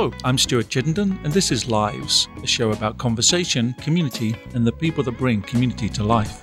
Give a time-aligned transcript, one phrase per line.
[0.00, 4.72] Hello, I'm Stuart Chittenden, and this is Lives, a show about conversation, community, and the
[4.72, 6.42] people that bring community to life.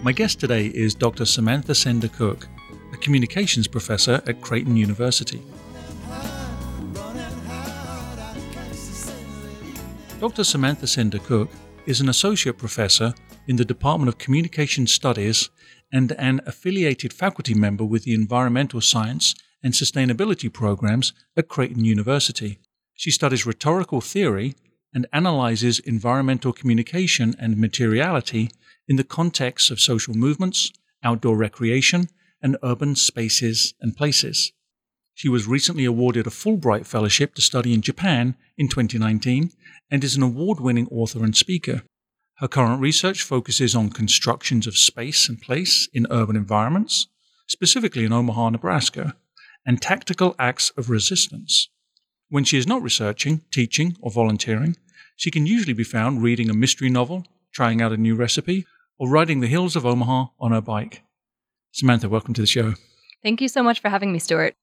[0.00, 1.24] My guest today is Dr.
[1.24, 2.46] Samantha Senda-Cook,
[2.92, 5.42] a communications professor at Creighton University.
[10.20, 10.44] Dr.
[10.44, 11.50] Samantha Senda-Cook
[11.86, 13.12] is an associate professor
[13.48, 15.50] in the Department of Communication Studies
[15.92, 22.58] and an affiliated faculty member with the Environmental Science and Sustainability programs at Creighton University.
[22.94, 24.54] She studies rhetorical theory
[24.94, 28.50] and analyzes environmental communication and materiality
[28.88, 32.08] in the context of social movements, outdoor recreation,
[32.42, 34.52] and urban spaces and places.
[35.14, 39.50] She was recently awarded a Fulbright Fellowship to study in Japan in 2019
[39.90, 41.82] and is an award winning author and speaker.
[42.42, 47.06] Her current research focuses on constructions of space and place in urban environments,
[47.46, 49.14] specifically in Omaha, Nebraska,
[49.64, 51.68] and tactical acts of resistance.
[52.30, 54.76] When she is not researching, teaching, or volunteering,
[55.14, 58.66] she can usually be found reading a mystery novel, trying out a new recipe,
[58.98, 61.04] or riding the hills of Omaha on her bike.
[61.70, 62.74] Samantha, welcome to the show.
[63.22, 64.56] Thank you so much for having me, Stuart.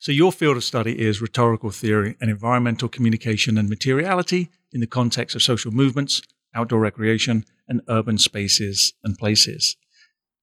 [0.00, 4.88] So, your field of study is rhetorical theory and environmental communication and materiality in the
[4.88, 6.20] context of social movements,
[6.54, 9.76] outdoor recreation, and urban spaces and places.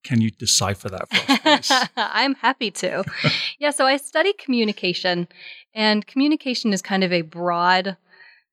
[0.04, 1.72] Can you decipher that for us?
[1.96, 3.04] I'm happy to.
[3.60, 5.28] yeah, so I study communication,
[5.76, 7.98] and communication is kind of a broad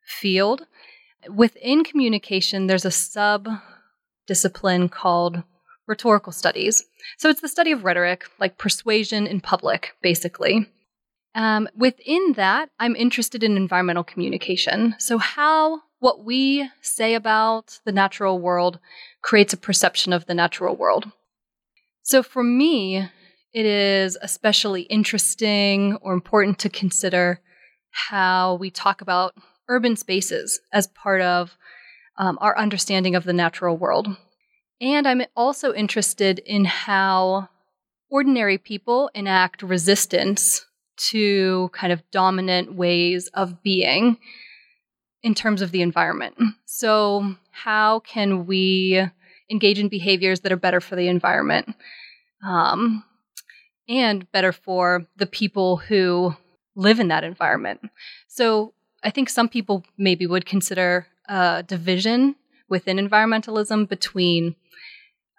[0.06, 0.66] field.
[1.34, 3.48] Within communication, there's a sub
[4.26, 5.42] discipline called
[5.86, 6.84] rhetorical studies.
[7.16, 10.68] So it's the study of rhetoric, like persuasion in public, basically.
[11.34, 14.94] Um, within that, I'm interested in environmental communication.
[14.98, 18.78] So, how what we say about the natural world
[19.22, 21.10] creates a perception of the natural world.
[22.02, 23.08] So for me,
[23.52, 27.40] it is especially interesting or important to consider
[27.90, 29.34] how we talk about
[29.68, 31.56] urban spaces as part of
[32.16, 34.08] um, our understanding of the natural world.
[34.80, 37.48] And I'm also interested in how
[38.10, 40.64] ordinary people enact resistance
[41.10, 44.18] to kind of dominant ways of being
[45.22, 46.36] in terms of the environment.
[46.64, 49.04] So, how can we
[49.50, 51.74] engage in behaviors that are better for the environment
[52.46, 53.04] um,
[53.88, 56.34] and better for the people who
[56.76, 57.80] live in that environment?
[58.28, 62.36] So, I think some people maybe would consider a division
[62.68, 64.56] within environmentalism between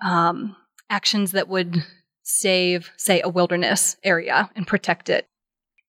[0.03, 0.55] um,
[0.89, 1.83] actions that would
[2.23, 5.27] save, say, a wilderness area and protect it,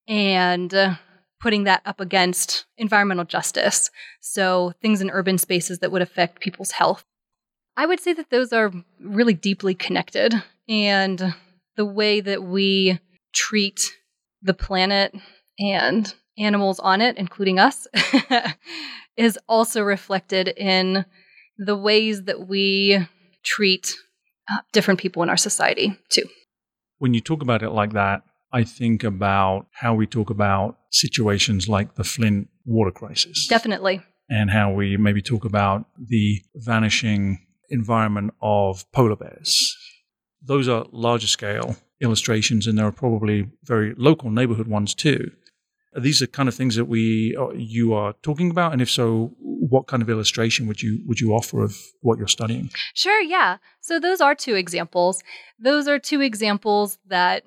[0.09, 0.95] and uh,
[1.41, 3.91] putting that up against environmental justice.
[4.21, 7.05] So, things in urban spaces that would affect people's health.
[7.77, 10.35] I would say that those are really deeply connected.
[10.69, 11.35] And
[11.77, 13.01] the way that we
[13.33, 13.81] treat
[14.43, 15.15] the planet
[15.59, 17.87] and animals on it, including us,
[19.17, 21.05] is also reflected in
[21.59, 23.07] the ways that we
[23.43, 23.97] treat
[24.51, 26.25] uh, different people in our society, too.
[26.99, 28.23] When you talk about it like that,
[28.53, 33.47] I think about how we talk about situations like the Flint water crisis.
[33.47, 34.03] Definitely.
[34.29, 37.39] And how we maybe talk about the vanishing
[37.69, 39.77] environment of polar bears.
[40.43, 45.31] Those are larger scale illustrations, and there are probably very local neighborhood ones too.
[45.99, 49.33] These are kind of things that we uh, you are talking about, and if so,
[49.39, 52.71] what kind of illustration would you would you offer of what you're studying?
[52.95, 53.59] Sure, yeah.
[53.81, 55.23] So those are two examples.
[55.59, 57.43] Those are two examples that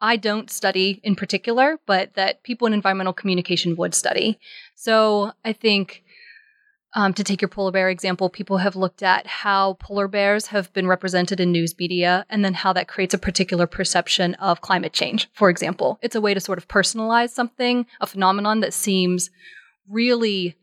[0.00, 4.38] I don't study in particular, but that people in environmental communication would study.
[4.74, 6.04] So I think
[6.94, 10.72] um, to take your polar bear example, people have looked at how polar bears have
[10.72, 14.94] been represented in news media and then how that creates a particular perception of climate
[14.94, 15.98] change, for example.
[16.00, 19.30] It's a way to sort of personalize something, a phenomenon that seems
[19.88, 20.56] really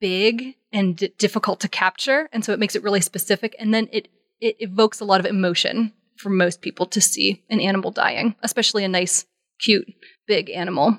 [0.00, 2.30] big and d- difficult to capture.
[2.32, 3.54] And so it makes it really specific.
[3.58, 4.08] And then it,
[4.40, 8.84] it evokes a lot of emotion for most people to see an animal dying, especially
[8.84, 9.24] a nice,
[9.60, 9.86] cute,
[10.26, 10.98] big animal.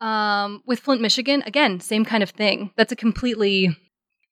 [0.00, 2.72] Um, with Flint, Michigan, again, same kind of thing.
[2.76, 3.76] That's a completely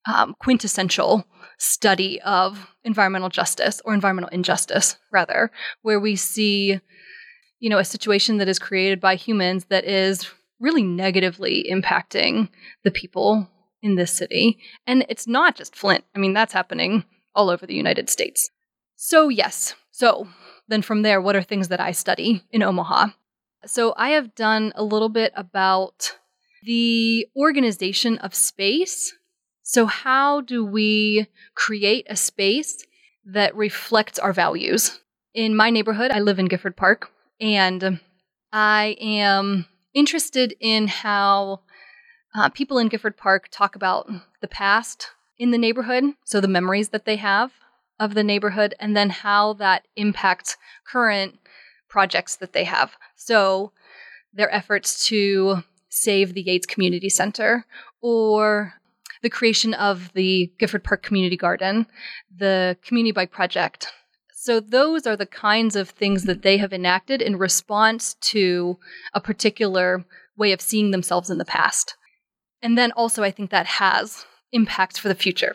[0.06, 1.25] um, quintessential
[1.58, 5.50] study of environmental justice or environmental injustice, rather,
[5.82, 6.81] where we see,
[7.61, 10.28] you know, a situation that is created by humans that is
[10.61, 12.49] really negatively impacting
[12.85, 13.49] the people
[13.82, 14.58] in this city.
[14.87, 16.05] And it's not just Flint.
[16.14, 17.05] I mean, that's happening
[17.35, 18.50] all over the United States.
[19.04, 19.75] So, yes.
[19.90, 20.28] So,
[20.69, 23.08] then from there, what are things that I study in Omaha?
[23.66, 26.16] So, I have done a little bit about
[26.62, 29.12] the organization of space.
[29.64, 31.26] So, how do we
[31.56, 32.87] create a space
[33.25, 35.00] that reflects our values?
[35.34, 37.10] In my neighborhood, I live in Gifford Park,
[37.40, 37.99] And
[38.52, 41.62] I am interested in how
[42.37, 44.08] uh, people in Gifford Park talk about
[44.40, 45.08] the past
[45.38, 47.50] in the neighborhood, so the memories that they have
[48.02, 51.38] of the neighborhood, and then how that impacts current
[51.88, 52.96] projects that they have.
[53.14, 53.70] So,
[54.34, 57.64] their efforts to save the Yates Community Center
[58.00, 58.75] or
[59.22, 61.87] the creation of the Gifford Park Community Garden,
[62.37, 63.93] the Community Bike Project.
[64.34, 68.78] So, those are the kinds of things that they have enacted in response to
[69.14, 70.04] a particular
[70.37, 71.96] way of seeing themselves in the past.
[72.60, 75.54] And then also, I think that has impacts for the future.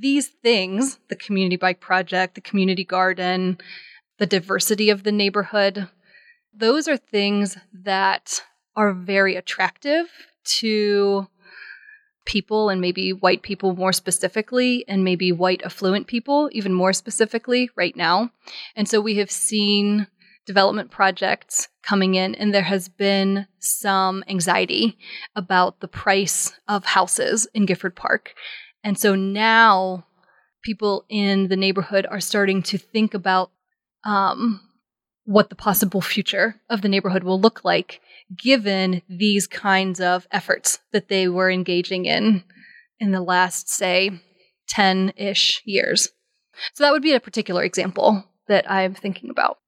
[0.00, 3.58] These things, the community bike project, the community garden,
[4.18, 5.88] the diversity of the neighborhood,
[6.52, 8.42] those are things that
[8.76, 10.06] are very attractive
[10.44, 11.28] to
[12.26, 17.70] people and maybe white people more specifically, and maybe white affluent people even more specifically
[17.76, 18.30] right now.
[18.74, 20.06] And so we have seen
[20.46, 24.96] development projects coming in, and there has been some anxiety
[25.36, 28.34] about the price of houses in Gifford Park.
[28.84, 30.06] And so now
[30.62, 33.50] people in the neighborhood are starting to think about
[34.04, 34.60] um,
[35.24, 38.02] what the possible future of the neighborhood will look like
[38.36, 42.44] given these kinds of efforts that they were engaging in
[43.00, 44.10] in the last, say,
[44.68, 46.10] 10 ish years.
[46.74, 49.58] So that would be a particular example that I'm thinking about.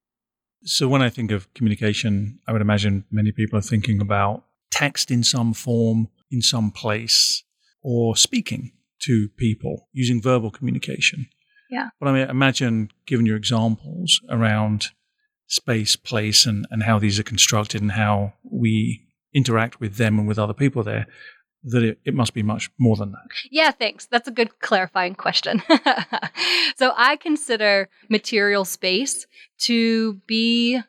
[0.63, 5.09] So when I think of communication, I would imagine many people are thinking about text
[5.11, 7.43] in some form, in some place,
[7.81, 8.71] or speaking
[9.01, 11.27] to people using verbal communication.
[11.69, 11.89] Yeah.
[11.99, 14.87] But I mean, imagine, given your examples around
[15.47, 20.27] space, place, and, and how these are constructed and how we interact with them and
[20.27, 21.07] with other people there,
[21.63, 23.27] that it, it must be much more than that.
[23.51, 24.05] Yeah, thanks.
[24.05, 25.61] That's a good clarifying question.
[26.77, 29.27] so I consider material space
[29.59, 30.79] to be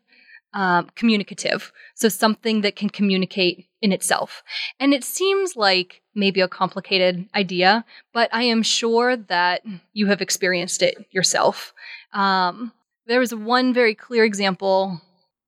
[0.55, 1.73] um, communicative.
[1.95, 4.43] So something that can communicate in itself.
[4.81, 9.63] And it seems like maybe a complicated idea, but I am sure that
[9.93, 11.73] you have experienced it yourself.
[12.13, 12.73] Um,
[13.07, 15.01] there was one very clear example.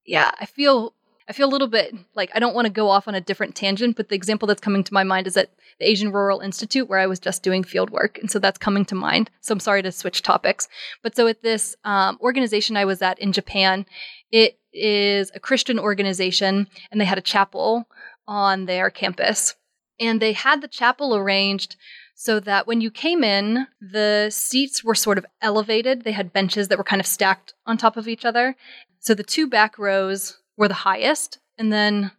[0.07, 0.95] Yeah, I feel
[1.29, 3.55] I feel a little bit like I don't want to go off on a different
[3.55, 6.89] tangent, but the example that's coming to my mind is at the Asian Rural Institute
[6.89, 8.19] where I was just doing field work.
[8.19, 9.31] And so that's coming to mind.
[9.41, 10.67] So I'm sorry to switch topics.
[11.03, 13.87] But so at this um, organization I was at in Japan,
[14.31, 17.89] it is a Christian organization and they had a chapel
[18.27, 19.55] on their campus.
[19.99, 21.77] And they had the chapel arranged
[22.15, 26.03] so that when you came in, the seats were sort of elevated.
[26.03, 28.57] They had benches that were kind of stacked on top of each other.
[28.99, 32.11] So the two back rows were the highest, and then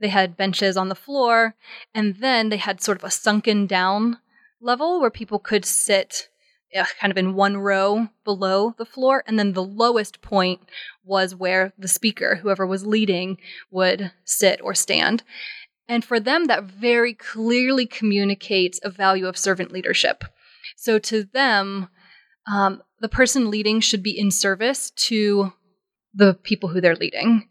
[0.00, 1.56] they had benches on the floor,
[1.92, 4.18] and then they had sort of a sunken down
[4.60, 6.28] level where people could sit
[6.72, 10.60] kind of in one row below the floor, and then the lowest point
[11.04, 13.38] was where the speaker, whoever was leading,
[13.70, 15.22] would sit or stand.
[15.88, 20.22] And for them, that very clearly communicates a value of servant leadership.
[20.76, 21.88] So to them,
[22.46, 25.52] um, the person leading should be in service to
[26.14, 27.48] the people who they're leading.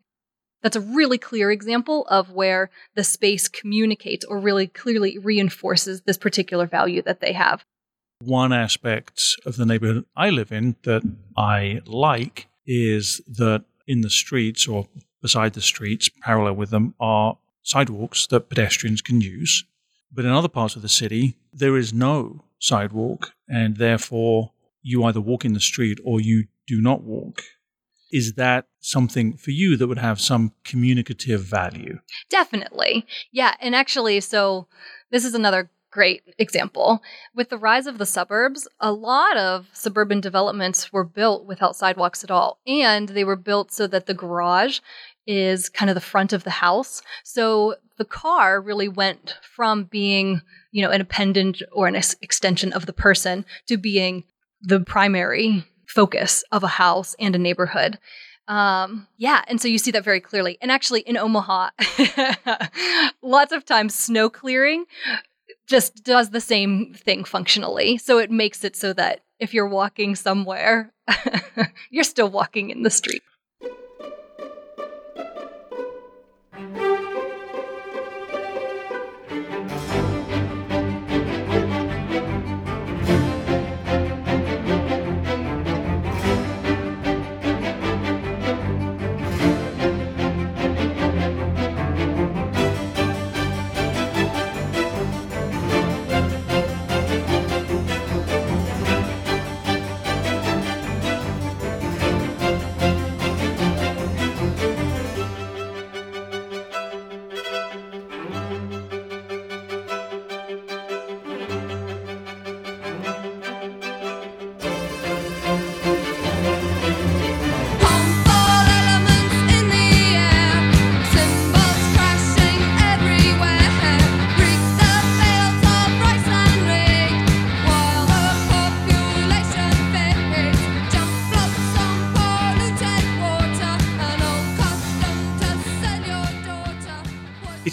[0.61, 6.17] That's a really clear example of where the space communicates or really clearly reinforces this
[6.17, 7.63] particular value that they have.
[8.25, 11.03] One aspect of the neighborhood I live in that
[11.37, 14.89] I like is that in the streets or
[15.21, 19.63] beside the streets, parallel with them, are sidewalks that pedestrians can use.
[20.11, 25.21] But in other parts of the city, there is no sidewalk, and therefore you either
[25.21, 27.43] walk in the street or you do not walk.
[28.11, 31.99] Is that something for you that would have some communicative value?
[32.29, 33.05] Definitely.
[33.31, 33.53] Yeah.
[33.61, 34.67] And actually, so
[35.09, 37.01] this is another great example.
[37.35, 42.23] With the rise of the suburbs, a lot of suburban developments were built without sidewalks
[42.23, 42.59] at all.
[42.67, 44.79] And they were built so that the garage
[45.25, 47.01] is kind of the front of the house.
[47.23, 50.41] So the car really went from being,
[50.71, 54.23] you know, an appendage or an ex- extension of the person to being
[54.61, 57.99] the primary focus of a house and a neighborhood.
[58.47, 60.57] Um, yeah, and so you see that very clearly.
[60.59, 61.69] And actually, in Omaha,
[63.21, 64.85] lots of times snow clearing
[65.69, 67.97] just does the same thing functionally.
[67.97, 70.91] So it makes it so that if you're walking somewhere,
[71.89, 73.21] you're still walking in the street.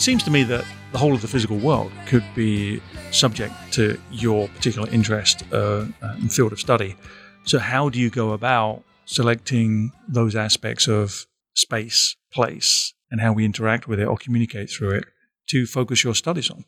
[0.06, 4.46] Seems to me that the whole of the physical world could be subject to your
[4.50, 6.94] particular interest uh, and field of study.
[7.42, 13.44] So, how do you go about selecting those aspects of space, place, and how we
[13.44, 15.06] interact with it or communicate through it
[15.48, 16.64] to focus your studies on?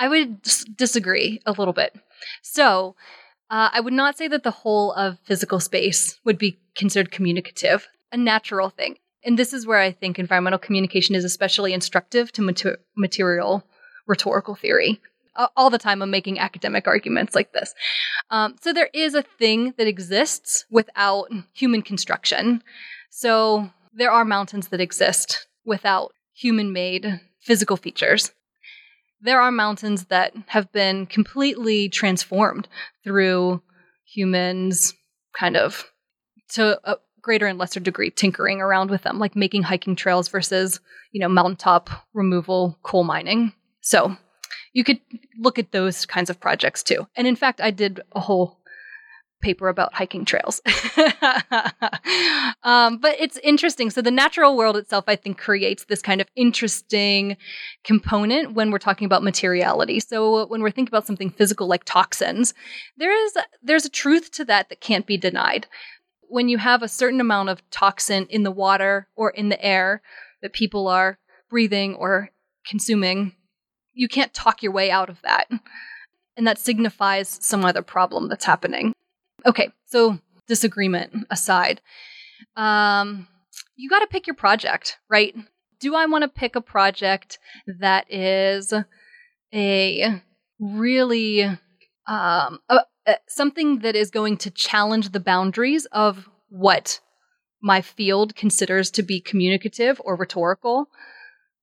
[0.00, 1.94] I would dis- disagree a little bit.
[2.42, 2.96] So,
[3.48, 7.86] uh, I would not say that the whole of physical space would be considered communicative,
[8.10, 8.96] a natural thing.
[9.24, 13.64] And this is where I think environmental communication is especially instructive to mater- material
[14.06, 15.00] rhetorical theory.
[15.36, 17.72] Uh, all the time, I'm making academic arguments like this.
[18.30, 22.62] Um, so, there is a thing that exists without human construction.
[23.10, 28.32] So, there are mountains that exist without human made physical features.
[29.22, 32.68] There are mountains that have been completely transformed
[33.04, 33.62] through
[34.04, 34.94] humans
[35.32, 35.84] kind of
[36.50, 40.80] to a greater and lesser degree tinkering around with them, like making hiking trails versus,
[41.12, 43.52] you know, mountaintop removal, coal mining.
[43.80, 44.16] So
[44.72, 45.00] you could
[45.38, 47.06] look at those kinds of projects too.
[47.16, 48.58] And in fact, I did a whole
[49.42, 50.62] paper about hiking trails.
[52.62, 53.90] um, but it's interesting.
[53.90, 57.36] So, the natural world itself, I think, creates this kind of interesting
[57.84, 60.00] component when we're talking about materiality.
[60.00, 62.54] So, when we're thinking about something physical like toxins,
[62.96, 65.66] there is there's a truth to that that can't be denied.
[66.32, 70.00] When you have a certain amount of toxin in the water or in the air
[70.40, 71.18] that people are
[71.50, 72.30] breathing or
[72.66, 73.34] consuming,
[73.92, 75.50] you can't talk your way out of that.
[76.34, 78.94] And that signifies some other problem that's happening.
[79.44, 81.82] Okay, so disagreement aside,
[82.56, 83.28] um,
[83.76, 85.36] you got to pick your project, right?
[85.80, 88.72] Do I want to pick a project that is
[89.52, 90.22] a
[90.58, 91.42] really
[92.06, 92.60] um,
[93.06, 97.00] Uh, something that is going to challenge the boundaries of what
[97.60, 100.88] my field considers to be communicative or rhetorical?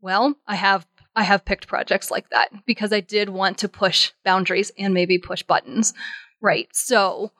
[0.01, 4.12] Well, I have I have picked projects like that because I did want to push
[4.24, 5.93] boundaries and maybe push buttons.
[6.41, 6.69] Right.
[6.72, 7.31] So,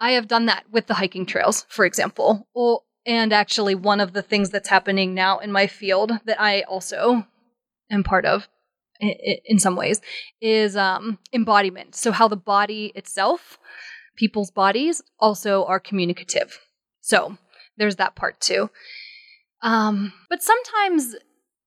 [0.00, 2.48] I have done that with the hiking trails, for example.
[2.54, 6.62] Well, and actually, one of the things that's happening now in my field that I
[6.62, 7.26] also
[7.90, 8.48] am part of
[9.00, 10.00] in some ways
[10.40, 11.94] is um, embodiment.
[11.94, 13.58] So, how the body itself,
[14.16, 16.58] people's bodies, also are communicative.
[17.00, 17.36] So,
[17.76, 18.70] there's that part too.
[19.62, 21.14] Um, but sometimes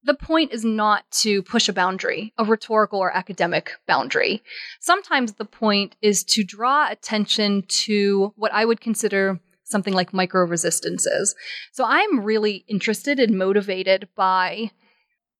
[0.04, 4.44] the point is not to push a boundary, a rhetorical or academic boundary.
[4.82, 10.46] Sometimes the point is to draw attention to what I would consider something like micro
[10.46, 11.36] resistances.
[11.72, 14.72] So I'm really interested and motivated by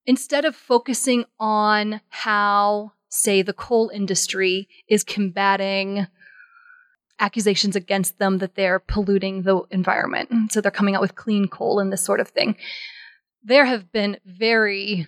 [0.06, 6.08] instead of focusing on how, say, the coal industry is combating
[7.20, 10.52] accusations against them that they're polluting the environment.
[10.52, 12.58] So they're coming out with clean coal and this sort of thing
[13.44, 15.08] there have been very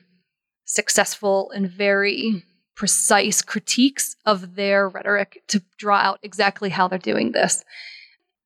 [0.66, 2.44] successful and very
[2.75, 7.64] precise critiques of their rhetoric to draw out exactly how they're doing this.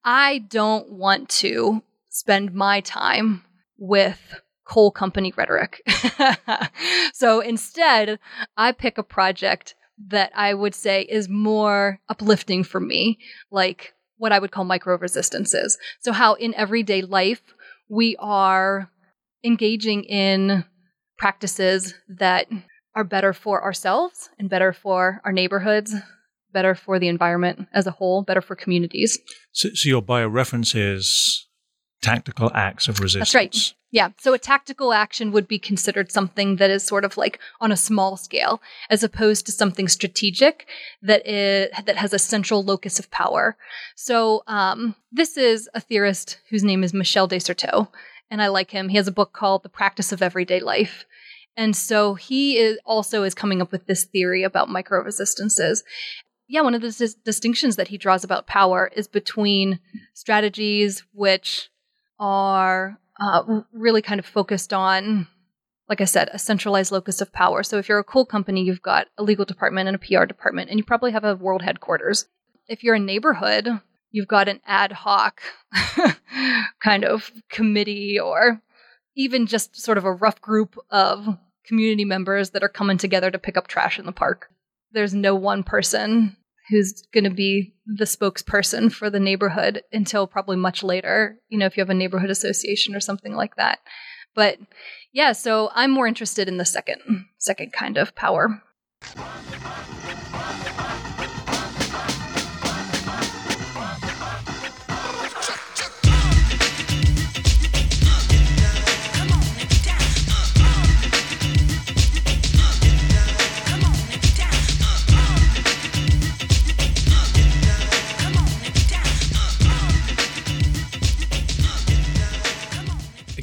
[0.04, 3.44] I don't want to spend my time
[3.78, 4.40] with
[4.70, 5.82] coal company rhetoric.
[7.14, 8.20] so instead,
[8.56, 9.76] I pick a project
[10.08, 13.18] that I would say is more uplifting for me,
[13.52, 15.78] like what I would call micro resistances.
[16.02, 17.42] So, how in everyday life
[17.90, 18.90] we are
[19.44, 20.64] engaging in
[21.18, 22.48] practices that
[22.96, 25.96] are better for ourselves and better for our neighborhoods,
[26.54, 29.18] better for the environment as a whole, better for communities.
[29.52, 31.49] So, so your bio reference is
[32.02, 33.32] tactical acts of resistance.
[33.32, 33.74] That's right.
[33.92, 34.10] Yeah.
[34.20, 37.78] So a tactical action would be considered something that is sort of like on a
[37.78, 40.68] small scale, as opposed to something strategic
[41.02, 43.58] that is that has a central locus of power.
[43.96, 47.40] So um, this is a theorist whose name is Michel de
[48.32, 48.90] and I like him.
[48.90, 51.06] He has a book called The Practice of Everyday Life.
[51.58, 55.84] And so he is also is coming up with this theory about micro resistances.
[56.48, 59.80] Yeah, one of the dis- distinctions that he draws about power is between
[60.14, 61.70] strategies which
[62.20, 65.28] are uh, really kind of focused on,
[65.88, 67.64] like I said, a centralized locus of power.
[67.64, 70.70] So if you're a coal company, you've got a legal department and a PR department,
[70.70, 72.28] and you probably have a world headquarters.
[72.68, 73.68] If you're a neighborhood,
[74.12, 75.42] you've got an ad hoc
[76.84, 78.62] kind of committee or
[79.16, 83.38] even just sort of a rough group of community members that are coming together to
[83.38, 84.50] pick up trash in the park.
[84.92, 86.36] There's no one person
[86.70, 91.66] who's going to be the spokesperson for the neighborhood until probably much later, you know,
[91.66, 93.80] if you have a neighborhood association or something like that.
[94.36, 94.60] But
[95.12, 98.62] yeah, so I'm more interested in the second second kind of power.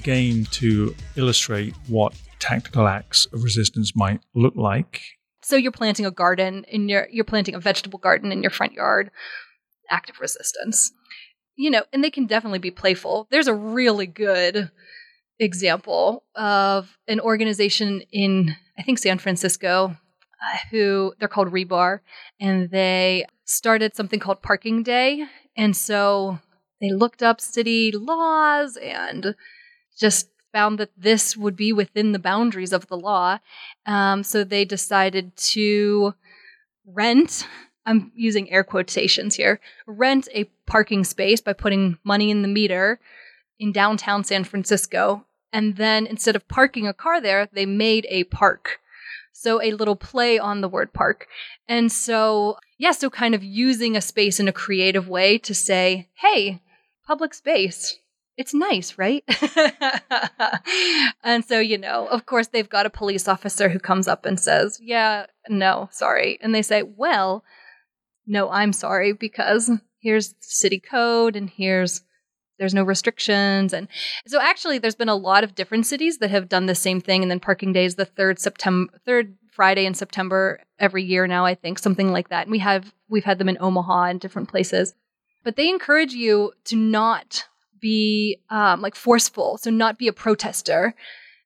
[0.07, 5.03] Again to illustrate what tactical acts of resistance might look like.
[5.43, 8.73] So you're planting a garden in your you're planting a vegetable garden in your front
[8.73, 9.11] yard.
[9.91, 10.93] Active resistance.
[11.57, 13.27] You know, and they can definitely be playful.
[13.31, 14.71] There's a really good
[15.41, 22.01] example of an organization in I think San Francisco uh, who they're called Rebar
[22.39, 25.25] and they started something called Parking Day.
[25.57, 26.39] And so
[26.81, 29.35] they looked up city laws and
[29.97, 33.39] just found that this would be within the boundaries of the law.
[33.85, 36.15] Um, so they decided to
[36.87, 37.47] rent,
[37.85, 43.01] I'm using air quotations here, rent a parking space by putting money in the meter
[43.59, 45.27] in downtown San Francisco.
[45.53, 48.81] And then instead of parking a car there, they made a park.
[49.33, 51.27] So a little play on the word park.
[51.69, 56.09] And so, yeah, so kind of using a space in a creative way to say,
[56.15, 56.63] hey,
[57.07, 57.99] public space.
[58.37, 59.25] It's nice, right?
[61.25, 64.39] and so, you know, of course, they've got a police officer who comes up and
[64.39, 66.39] says, Yeah, no, sorry.
[66.43, 67.45] And they say, Well,
[68.27, 69.71] no, I'm sorry because
[70.01, 72.03] here's city code and here's
[72.59, 73.89] there's no restrictions and
[74.27, 77.23] so actually there's been a lot of different cities that have done the same thing
[77.23, 81.45] and then parking day is the third september third friday in september every year now
[81.45, 84.49] i think something like that and we have we've had them in omaha and different
[84.49, 84.95] places
[85.45, 87.45] but they encourage you to not
[87.87, 90.93] be um, like forceful, so not be a protester.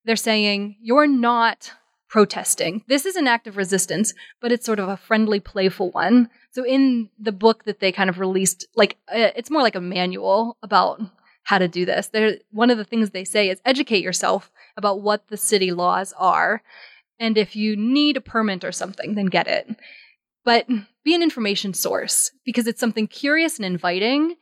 [0.07, 1.73] They're saying you're not
[2.09, 2.83] protesting.
[2.89, 6.31] This is an act of resistance, but it's sort of a friendly, playful one.
[6.53, 9.83] So in the book that they kind of released, like uh, it's more like a
[9.83, 11.03] manual about
[11.43, 12.09] how to do this.
[12.09, 16.15] There, one of the things they say is educate yourself about what the city laws
[16.17, 16.63] are,
[17.19, 19.77] and if you need a permit or something, then get it
[20.43, 20.67] but
[21.05, 24.37] be an information source because it's something curious and inviting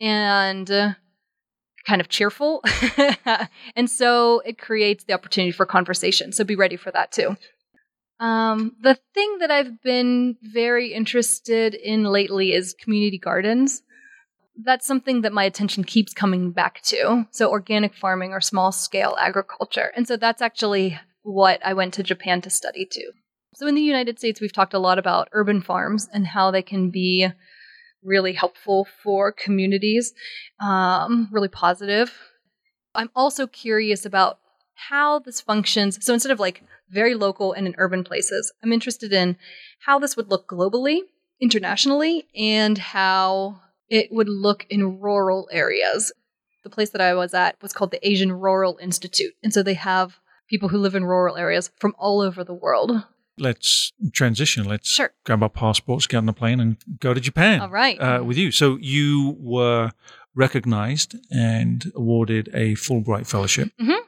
[0.00, 0.94] and uh,
[1.86, 2.62] kind of cheerful.
[3.76, 6.32] and so it creates the opportunity for conversation.
[6.32, 7.36] So be ready for that too.
[8.20, 13.82] Um, the thing that I've been very interested in lately is community gardens.
[14.62, 17.26] That's something that my attention keeps coming back to.
[17.32, 19.90] So, organic farming or small scale agriculture.
[19.96, 23.10] And so that's actually what I went to Japan to study too.
[23.54, 26.62] So, in the United States, we've talked a lot about urban farms and how they
[26.62, 27.28] can be
[28.02, 30.12] really helpful for communities,
[30.60, 32.12] um, really positive.
[32.94, 34.38] I'm also curious about
[34.74, 36.04] how this functions.
[36.04, 39.36] So, instead of like very local and in urban places, I'm interested in
[39.80, 41.00] how this would look globally,
[41.40, 46.12] internationally, and how it would look in rural areas.
[46.64, 49.34] The place that I was at was called the Asian Rural Institute.
[49.42, 53.04] And so they have people who live in rural areas from all over the world
[53.38, 54.64] let's transition.
[54.64, 55.12] Let's sure.
[55.24, 57.60] grab our passports, get on the plane, and go to Japan.
[57.60, 58.00] All right.
[58.00, 58.50] Uh, with you.
[58.50, 59.90] So you were
[60.34, 63.70] recognized and awarded a Fulbright Fellowship.
[63.80, 64.04] Mm-hmm.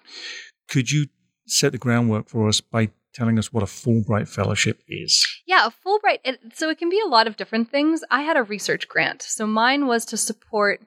[0.68, 1.06] Could you
[1.46, 5.26] set the groundwork for us by telling us what a Fulbright Fellowship is?
[5.46, 6.18] Yeah, a Fulbright.
[6.24, 8.02] It, so it can be a lot of different things.
[8.10, 9.22] I had a research grant.
[9.22, 10.80] So mine was to support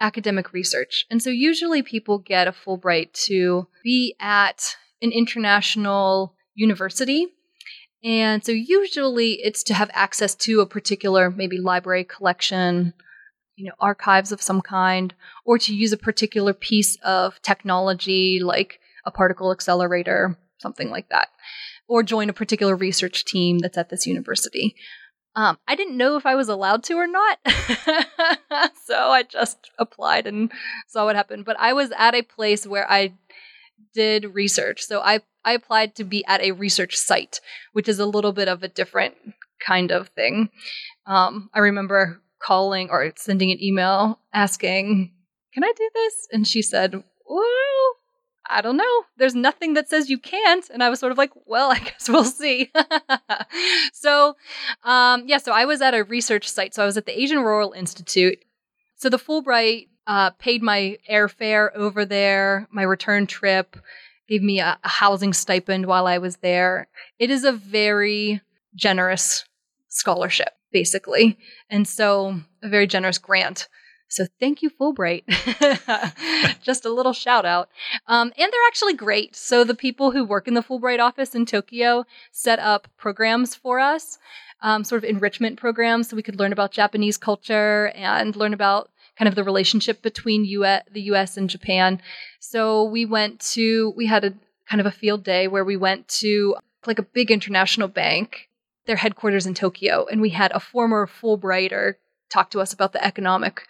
[0.00, 1.06] academic research.
[1.10, 7.28] And so usually people get a Fulbright to be at an international university
[8.06, 12.94] and so usually it's to have access to a particular maybe library collection,
[13.56, 15.12] you know, archives of some kind,
[15.44, 21.30] or to use a particular piece of technology like a particle accelerator, something like that,
[21.88, 24.76] or join a particular research team that's at this university.
[25.34, 27.40] Um, I didn't know if I was allowed to or not.
[28.84, 30.52] so I just applied and
[30.86, 31.44] saw what happened.
[31.44, 33.14] But I was at a place where I
[33.94, 34.82] did research.
[34.82, 37.40] So I I applied to be at a research site,
[37.72, 39.14] which is a little bit of a different
[39.64, 40.50] kind of thing.
[41.06, 45.12] Um, I remember calling or sending an email asking,
[45.54, 47.96] "Can I do this?" And she said, "Well,
[48.50, 49.04] I don't know.
[49.16, 52.08] There's nothing that says you can't." And I was sort of like, "Well, I guess
[52.08, 52.72] we'll see."
[53.92, 54.36] so,
[54.82, 55.38] um, yeah.
[55.38, 56.74] So I was at a research site.
[56.74, 58.38] So I was at the Asian Rural Institute.
[58.96, 63.76] So the Fulbright uh, paid my airfare over there, my return trip,
[64.28, 66.88] gave me a, a housing stipend while I was there.
[67.18, 68.40] It is a very
[68.74, 69.44] generous
[69.88, 71.38] scholarship, basically.
[71.70, 73.68] And so, a very generous grant.
[74.08, 75.24] So thank you, Fulbright.
[76.62, 77.68] Just a little shout out.
[78.06, 79.34] Um, and they're actually great.
[79.34, 83.80] So the people who work in the Fulbright office in Tokyo set up programs for
[83.80, 84.18] us,
[84.62, 88.90] um, sort of enrichment programs, so we could learn about Japanese culture and learn about
[89.18, 92.00] kind of the relationship between US, the US and Japan.
[92.40, 94.34] So we went to, we had a
[94.68, 98.48] kind of a field day where we went to like a big international bank,
[98.86, 101.94] their headquarters in Tokyo, and we had a former Fulbrighter
[102.30, 103.62] talk to us about the economic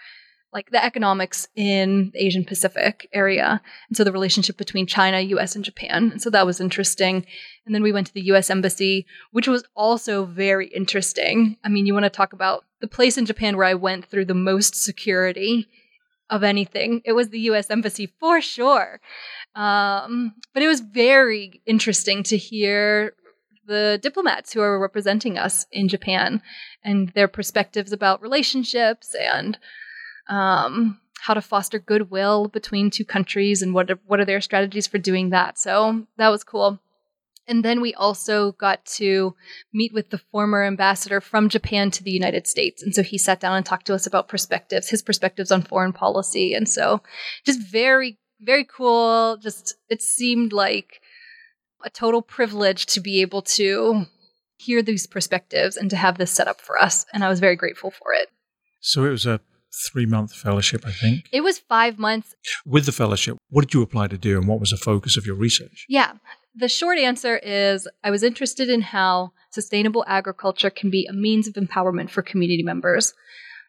[0.53, 3.61] like the economics in the Asian Pacific area.
[3.89, 6.11] And so the relationship between China, US, and Japan.
[6.13, 7.27] And so that was interesting.
[7.67, 11.57] And then we went to the US Embassy, which was also very interesting.
[11.65, 14.27] I mean, you want to talk about the place in Japan where I went through
[14.27, 15.69] the most security
[16.31, 17.03] of anything.
[17.05, 19.01] It was the US Embassy for sure.
[19.55, 23.15] Um, but it was very interesting to hear
[23.67, 26.41] the diplomats who are representing us in Japan
[26.85, 29.59] and their perspectives about relationships and
[30.29, 34.87] um, how to foster goodwill between two countries and what are, what are their strategies
[34.87, 35.59] for doing that.
[35.59, 36.81] So that was cool.
[37.49, 39.35] And then we also got to
[39.73, 42.83] meet with the former ambassador from Japan to the United States.
[42.83, 45.93] And so he sat down and talked to us about perspectives, his perspectives on foreign
[45.93, 46.55] policy.
[46.55, 47.03] And so
[47.45, 49.37] just very, very cool.
[49.41, 51.01] Just it seemed like
[51.85, 54.07] a total privilege to be able to
[54.57, 57.07] hear these perspectives and to have this set up for us.
[57.13, 58.29] And I was very grateful for it.
[58.81, 59.41] So it was a
[59.91, 61.29] three month fellowship, I think.
[61.33, 62.35] It was five months.
[62.65, 65.27] With the fellowship, what did you apply to do and what was the focus of
[65.27, 65.87] your research?
[65.89, 66.13] Yeah.
[66.55, 71.47] The short answer is I was interested in how sustainable agriculture can be a means
[71.47, 73.13] of empowerment for community members.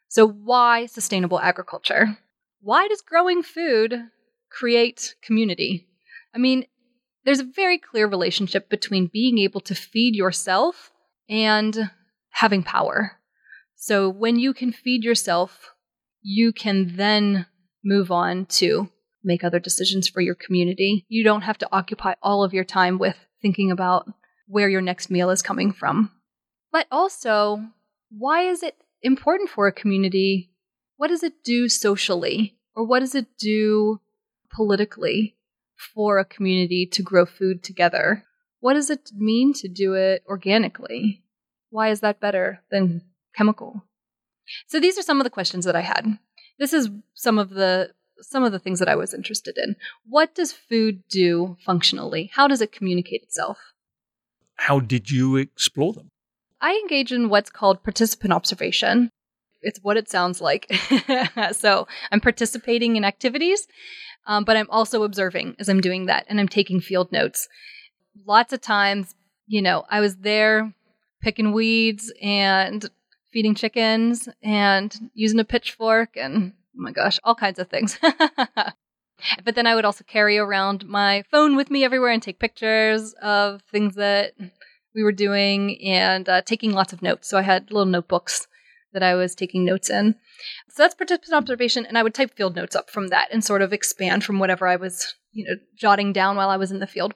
[0.08, 2.18] So, why sustainable agriculture?
[2.62, 3.94] Why does growing food
[4.50, 5.88] create community?
[6.34, 6.66] I mean,
[7.26, 10.92] there's a very clear relationship between being able to feed yourself
[11.30, 11.92] and
[12.30, 13.20] having power.
[13.76, 15.74] So, when you can feed yourself,
[16.30, 17.46] you can then
[17.86, 18.90] move on to
[19.24, 21.06] make other decisions for your community.
[21.08, 24.12] You don't have to occupy all of your time with thinking about
[24.46, 26.12] where your next meal is coming from.
[26.70, 27.64] But also,
[28.10, 30.52] why is it important for a community?
[30.98, 32.58] What does it do socially?
[32.76, 34.02] Or what does it do
[34.52, 35.38] politically
[35.96, 38.26] for a community to grow food together?
[38.60, 41.24] What does it mean to do it organically?
[41.70, 43.86] Why is that better than chemical?
[44.68, 46.18] So these are some of the questions that I had.
[46.60, 49.76] This is some of the some of the things that I was interested in.
[50.10, 52.32] What does food do functionally?
[52.34, 53.60] How does it communicate itself?
[54.56, 56.10] How did you explore them?
[56.60, 59.12] I engage in what's called participant observation.
[59.62, 60.72] It's what it sounds like.
[61.52, 63.68] so I'm participating in activities,
[64.26, 67.48] um, but I'm also observing as I'm doing that, and I'm taking field notes.
[68.26, 69.14] Lots of times,
[69.46, 70.74] you know, I was there
[71.22, 72.90] picking weeds and
[73.32, 78.00] feeding chickens and using a pitchfork and oh my gosh, all kinds of things.
[79.44, 83.14] but then I would also carry around my phone with me everywhere and take pictures
[83.22, 84.34] of things that
[84.96, 87.30] we were doing and uh, taking lots of notes.
[87.30, 88.48] So I had little notebooks
[88.94, 90.16] that I was taking notes in.
[90.70, 93.62] So that's participant observation, and I would type field notes up from that and sort
[93.62, 96.88] of expand from whatever I was, you know, jotting down while I was in the
[96.88, 97.14] field.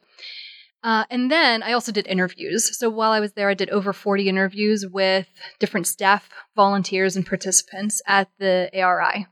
[0.83, 2.77] Uh, and then I also did interviews.
[2.77, 5.27] So while I was there, I did over 40 interviews with
[5.59, 9.27] different staff, volunteers, and participants at the ARI.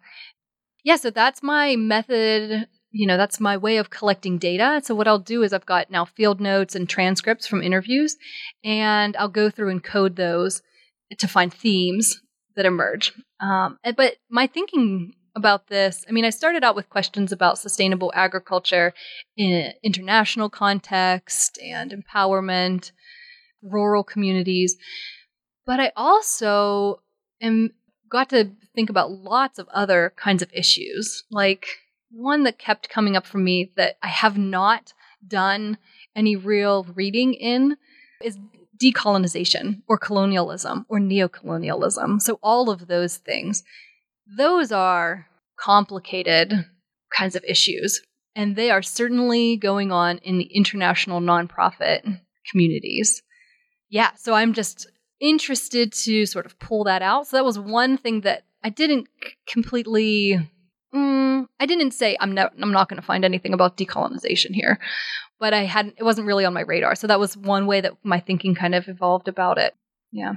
[0.84, 2.68] Yeah, so that's my method.
[2.92, 4.82] You know, that's my way of collecting data.
[4.84, 8.16] So what I'll do is I've got now field notes and transcripts from interviews,
[8.64, 10.62] and I'll go through and code those
[11.18, 12.22] to find themes
[12.56, 13.14] that emerge.
[13.40, 16.06] Um, but my thinking about this.
[16.08, 18.94] I mean, I started out with questions about sustainable agriculture
[19.36, 22.92] in international context and empowerment,
[23.64, 24.78] rural communities.
[25.66, 27.02] But I also
[27.42, 27.72] am
[28.10, 31.24] got to think about lots of other kinds of issues.
[31.32, 31.66] Like
[32.12, 34.94] one that kept coming up for me that I have not
[35.26, 35.78] done
[36.16, 37.78] any real reading in
[38.24, 38.38] is
[38.82, 42.22] decolonization or colonialism or neocolonialism.
[42.22, 43.64] So all of those things.
[44.38, 45.28] Those are
[45.60, 46.66] complicated
[47.16, 48.02] kinds of issues,
[48.36, 52.02] and they are certainly going on in the international nonprofit
[52.52, 53.22] communities.
[53.90, 54.88] Yeah, so I'm just
[55.20, 57.28] interested to sort of pull that out.
[57.28, 59.08] So that was one thing that I didn't
[59.48, 60.40] completely.
[60.94, 62.54] Mm, I didn't say I'm not.
[62.62, 64.80] I'm not going to find anything about decolonization here,
[65.40, 65.96] but I hadn't.
[65.98, 66.96] It wasn't really on my radar.
[66.96, 69.76] So that was one way that my thinking kind of evolved about it.
[70.12, 70.36] Yeah.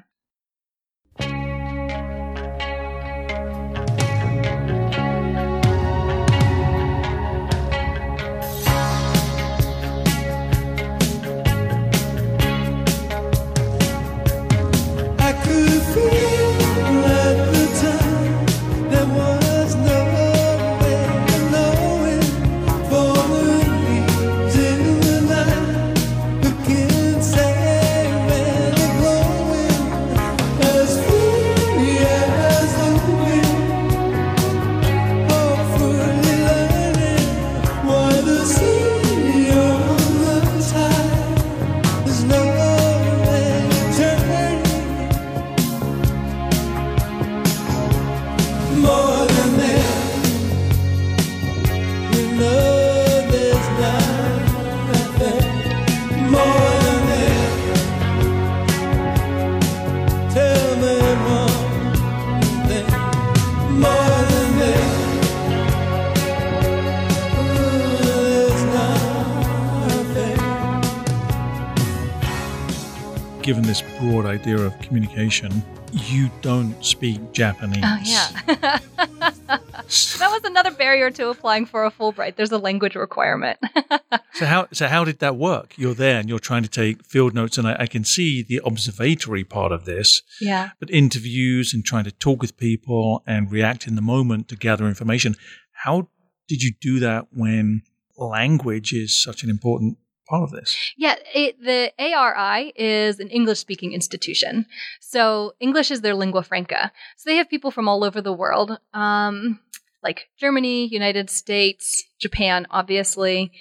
[74.92, 77.82] Communication, you don't speak Japanese.
[77.82, 78.28] Oh, yeah.
[79.48, 82.36] that was another barrier to applying for a Fulbright.
[82.36, 83.58] There's a language requirement.
[84.34, 85.72] so how so how did that work?
[85.78, 88.60] You're there and you're trying to take field notes, and I, I, can see the
[88.66, 90.20] observatory part of this.
[90.42, 90.72] Yeah.
[90.78, 94.86] But interviews and trying to talk with people and react in the moment to gather
[94.86, 95.36] information.
[95.84, 96.08] How
[96.48, 97.80] did you do that when
[98.18, 99.96] language is such an important
[100.28, 100.76] part of this?
[100.96, 104.66] Yeah, it, the ARI is an English speaking institution.
[105.00, 106.92] So English is their lingua franca.
[107.16, 109.60] So they have people from all over the world, um,
[110.02, 113.52] like Germany, United States, Japan, obviously,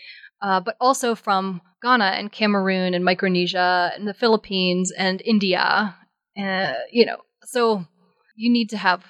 [0.42, 5.96] uh, but also from Ghana and Cameroon and Micronesia and the Philippines and India.
[6.38, 7.86] Uh, you know, so
[8.36, 9.04] you need to have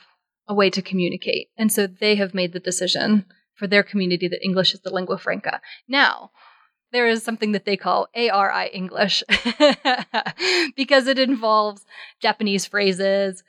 [0.47, 1.49] a way to communicate.
[1.57, 5.17] And so they have made the decision for their community that English is the lingua
[5.17, 5.61] franca.
[5.87, 6.31] Now,
[6.91, 9.23] there is something that they call ARI English
[10.75, 11.85] because it involves
[12.21, 13.43] Japanese phrases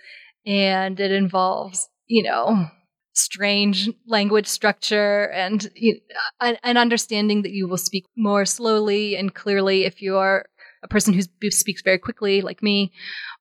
[0.46, 2.66] and it involves, you know,
[3.14, 6.00] strange language structure and you
[6.40, 10.46] uh, know, an understanding that you will speak more slowly and clearly if you are
[10.82, 12.92] a person who speaks very quickly like me.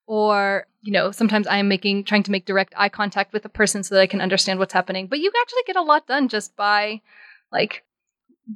[0.07, 3.49] Or you know sometimes i am making trying to make direct eye contact with a
[3.49, 5.07] person so that i can understand what's happening.
[5.07, 7.01] But you actually get a lot done just by
[7.51, 7.83] like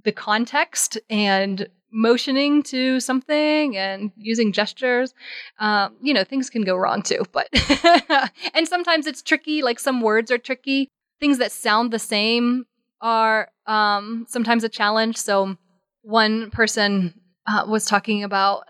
[0.04, 5.14] the context and motioning to something and using gestures
[5.60, 7.48] um, you know things can go wrong too but
[8.54, 10.90] and sometimes it's tricky like some words are tricky.
[11.20, 12.66] Things that sound the same
[13.02, 15.18] are um, sometimes a challenge.
[15.18, 15.58] So
[16.02, 18.66] one person uh, was talking about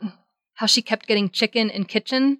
[0.56, 2.40] how she kept getting chicken and kitchen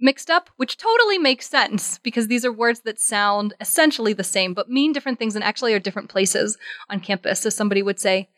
[0.00, 4.54] mixed up, which totally makes sense because these are words that sound essentially the same
[4.54, 6.56] but mean different things and actually are different places
[6.88, 7.40] on campus.
[7.40, 8.28] So somebody would say,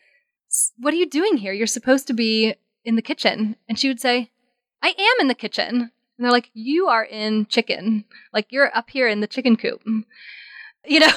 [0.77, 1.53] What are you doing here?
[1.53, 3.55] You're supposed to be in the kitchen.
[3.67, 4.31] And she would say,
[4.81, 5.67] I am in the kitchen.
[5.75, 8.05] And they're like, You are in chicken.
[8.33, 9.81] Like you're up here in the chicken coop.
[10.85, 11.13] You know,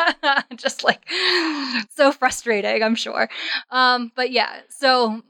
[0.56, 1.08] just like
[1.94, 3.30] so frustrating, I'm sure.
[3.70, 5.22] Um, but yeah, so,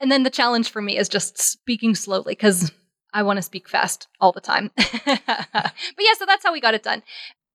[0.00, 2.70] and then the challenge for me is just speaking slowly because
[3.12, 4.70] I want to speak fast all the time.
[4.76, 7.02] but yeah, so that's how we got it done.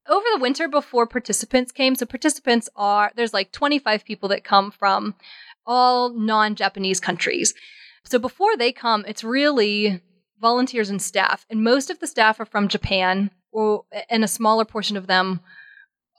[0.08, 4.72] Over the winter before participants came, so participants are there's like 25 people that come
[4.72, 5.15] from
[5.65, 7.54] all non-Japanese countries.
[8.06, 10.02] So before they come, it's really
[10.39, 14.63] volunteers and staff, and most of the staff are from Japan, or and a smaller
[14.63, 15.41] portion of them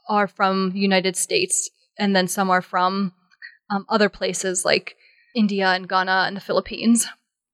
[0.09, 3.13] are from the United States, and then some are from
[3.71, 4.97] um, other places like
[5.35, 7.07] India and Ghana and the Philippines.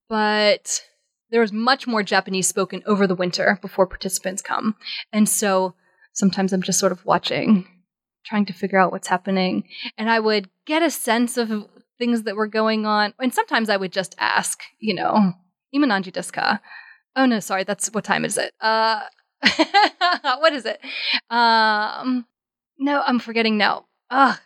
[0.09, 0.81] But
[1.31, 4.75] there was much more Japanese spoken over the winter before participants come.
[5.11, 5.75] And so
[6.13, 7.67] sometimes I'm just sort of watching,
[8.25, 9.63] trying to figure out what's happening.
[9.97, 13.13] And I would get a sense of things that were going on.
[13.19, 15.33] And sometimes I would just ask, you know,
[15.75, 16.59] Imananji desu?
[17.15, 18.53] Oh no, sorry, that's what time is it?
[18.59, 19.01] Uh
[20.39, 20.79] what is it?
[21.29, 22.25] Um
[22.77, 23.85] no, I'm forgetting now.
[24.09, 24.37] Ugh.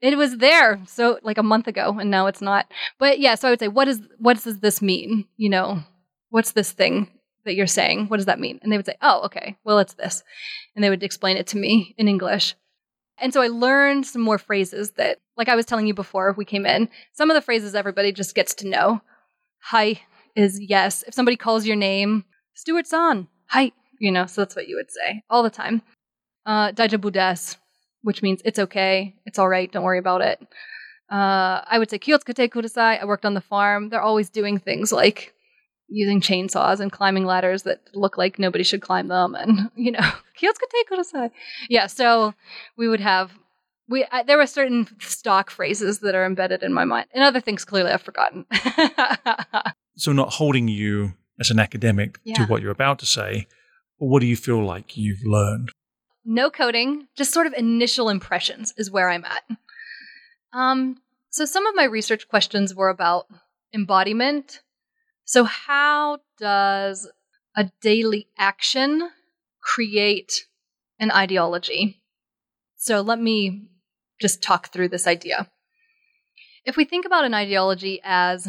[0.00, 2.70] It was there so like a month ago and now it's not.
[2.98, 5.26] But yeah, so I would say what is what does this mean?
[5.36, 5.82] You know,
[6.34, 7.08] what's this thing
[7.44, 8.08] that you're saying?
[8.08, 8.58] What does that mean?
[8.60, 10.24] And they would say, oh, okay, well, it's this.
[10.74, 12.56] And they would explain it to me in English.
[13.18, 16.44] And so I learned some more phrases that, like I was telling you before we
[16.44, 19.00] came in, some of the phrases everybody just gets to know.
[19.60, 20.00] Hi
[20.34, 21.04] is yes.
[21.06, 23.28] If somebody calls your name, Stuart on.
[23.46, 23.70] hi,
[24.00, 25.82] you know, so that's what you would say all the time.
[26.44, 27.56] Uh, Daijoubu desu,
[28.02, 30.40] which means it's okay, it's all right, don't worry about it.
[31.12, 33.00] Uh, I would say Kyotsukete kudasai.
[33.00, 33.88] I worked on the farm.
[33.88, 35.33] They're always doing things like
[35.94, 40.10] using chainsaws and climbing ladders that look like nobody should climb them and you know
[41.68, 42.34] yeah so
[42.76, 43.32] we would have
[43.88, 47.40] we I, there were certain stock phrases that are embedded in my mind and other
[47.40, 48.46] things clearly i've forgotten.
[49.96, 52.34] So not holding you as an academic yeah.
[52.34, 53.46] to what you're about to say
[54.00, 55.70] but what do you feel like you've learned?
[56.24, 59.44] No coding just sort of initial impressions is where i'm at.
[60.52, 60.96] Um
[61.30, 63.28] so some of my research questions were about
[63.72, 64.62] embodiment
[65.24, 67.10] so, how does
[67.56, 69.10] a daily action
[69.62, 70.32] create
[70.98, 72.02] an ideology?
[72.76, 73.68] So, let me
[74.20, 75.50] just talk through this idea.
[76.64, 78.48] If we think about an ideology as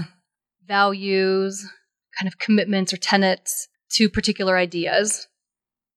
[0.65, 1.67] values,
[2.17, 5.27] kind of commitments or tenets to particular ideas,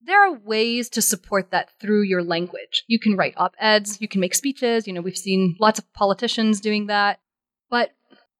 [0.01, 2.83] there are ways to support that through your language.
[2.87, 4.87] You can write op eds, you can make speeches.
[4.87, 7.19] You know, we've seen lots of politicians doing that.
[7.69, 7.91] But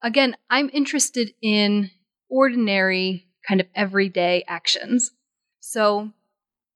[0.01, 1.91] again, I'm interested in
[2.29, 5.11] ordinary, kind of everyday actions.
[5.59, 6.11] So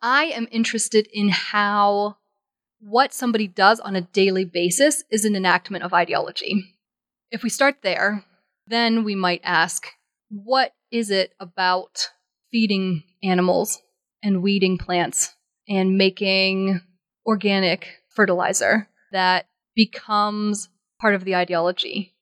[0.02, 2.18] I am interested in how
[2.80, 6.76] what somebody does on a daily basis is an enactment of ideology.
[7.32, 8.26] If we start there,
[8.68, 9.88] then we might ask
[10.30, 12.10] what is it about
[12.52, 13.82] feeding animals
[14.22, 15.34] and weeding plants
[15.68, 16.82] and making
[17.26, 22.13] organic fertilizer that becomes part of the ideology.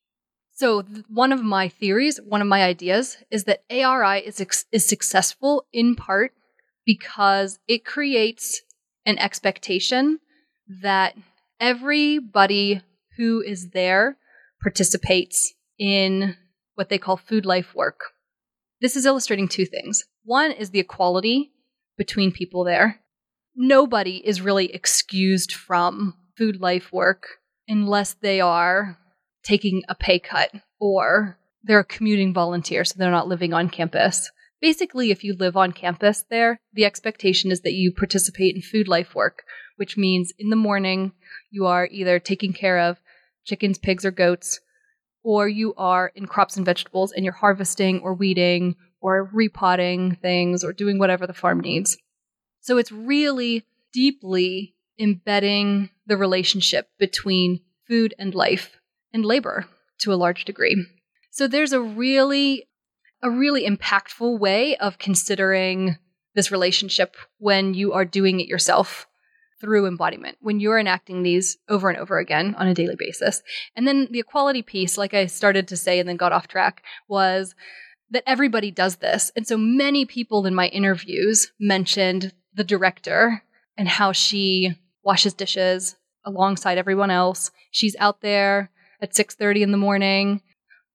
[0.54, 5.66] So, one of my theories, one of my ideas is that ARI is, is successful
[5.74, 6.34] in part
[6.86, 8.62] because it creates
[9.06, 10.20] an expectation
[10.82, 11.16] that
[11.60, 12.82] everybody
[13.18, 14.18] who is there
[14.62, 16.36] participates in
[16.76, 18.00] what they call food life work.
[18.82, 20.04] This is illustrating two things.
[20.24, 21.52] One is the equality
[21.98, 23.00] between people there.
[23.56, 27.28] Nobody is really excused from food life work
[27.68, 28.98] unless they are
[29.44, 34.32] taking a pay cut or they're a commuting volunteer, so they're not living on campus.
[34.62, 38.88] Basically, if you live on campus there, the expectation is that you participate in food
[38.88, 39.44] life work,
[39.76, 41.14] which means in the morning
[41.50, 43.00] you are either taking care of
[43.44, 44.60] chickens, pigs, or goats,
[45.24, 50.64] or you are in crops and vegetables and you're harvesting or weeding or repotting things
[50.64, 51.98] or doing whatever the farm needs.
[52.60, 58.81] So it's really deeply embedding the relationship between food and life
[59.14, 59.66] and labor
[60.00, 60.86] to a large degree.
[61.32, 62.68] So there's a really
[63.24, 65.98] a really impactful way of considering
[66.34, 69.08] this relationship when you are doing it yourself
[69.60, 73.44] through embodiment, when you're enacting these over and over again on a daily basis.
[73.76, 76.84] And then the equality piece, like I started to say and then got off track,
[77.08, 77.54] was
[78.10, 79.32] that everybody does this.
[79.36, 83.44] And so many people in my interviews mentioned the director
[83.78, 85.96] and how she washes dishes
[86.26, 87.52] alongside everyone else.
[87.70, 90.42] She's out there at 6:30 in the morning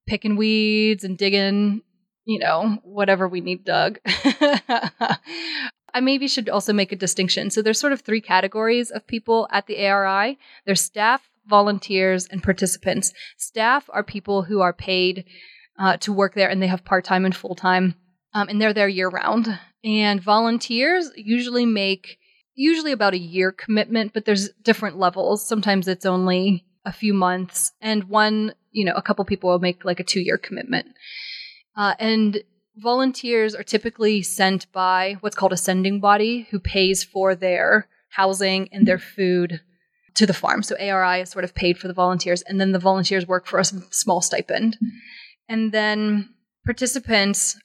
[0.07, 1.83] picking weeds and digging,
[2.25, 3.99] you know, whatever we need dug.
[4.07, 7.51] I maybe should also make a distinction.
[7.51, 10.38] So there's sort of three categories of people at the ARI.
[10.64, 13.12] There's staff, volunteers, and participants.
[13.38, 15.25] Staff are people who are paid
[15.79, 17.95] uh, to work there and they have part-time and full-time
[18.35, 19.59] um, and they're there year round.
[19.85, 22.19] And volunteers usually make
[22.55, 25.47] usually about a year commitment, but there's different levels.
[25.47, 29.85] Sometimes it's only a few months, and one, you know, a couple people will make
[29.85, 30.87] like a two year commitment.
[31.77, 32.42] Uh, and
[32.77, 38.68] volunteers are typically sent by what's called a sending body who pays for their housing
[38.72, 39.61] and their food
[40.14, 40.62] to the farm.
[40.62, 43.59] So ARI is sort of paid for the volunteers, and then the volunteers work for
[43.59, 44.79] a small stipend.
[45.49, 46.31] And then
[46.64, 47.59] participants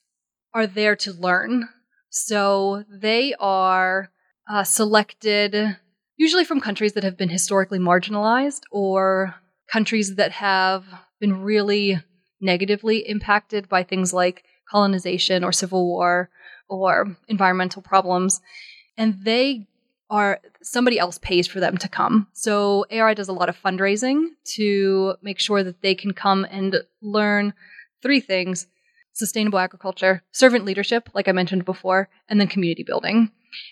[0.53, 1.69] are there to learn.
[2.09, 4.11] So they are
[4.49, 5.77] uh, selected
[6.21, 9.33] usually from countries that have been historically marginalized or
[9.67, 10.85] countries that have
[11.19, 11.99] been really
[12.39, 16.29] negatively impacted by things like colonization or civil war
[16.69, 18.39] or environmental problems.
[18.97, 19.67] And they
[20.11, 22.27] are somebody else pays for them to come.
[22.33, 26.83] So ARI does a lot of fundraising to make sure that they can come and
[27.01, 27.55] learn
[28.03, 28.67] three things
[29.13, 33.31] sustainable agriculture, servant leadership, like I mentioned before, and then community building,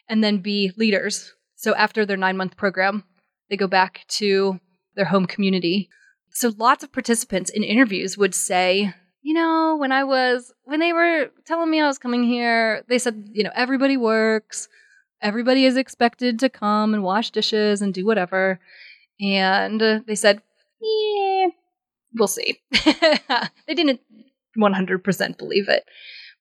[0.09, 3.03] and then be leaders so after their nine month program,
[3.49, 4.61] they go back to
[4.95, 5.89] their home community.
[6.31, 10.93] So lots of participants in interviews would say, you know, when I was, when they
[10.93, 14.69] were telling me I was coming here, they said, you know, everybody works,
[15.21, 18.61] everybody is expected to come and wash dishes and do whatever.
[19.19, 20.41] And they said,
[20.79, 21.47] yeah,
[22.13, 22.61] we'll see.
[22.71, 23.99] they didn't
[24.57, 25.83] 100% believe it,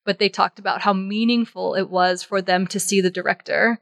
[0.05, 3.81] but they talked about how meaningful it was for them to see the director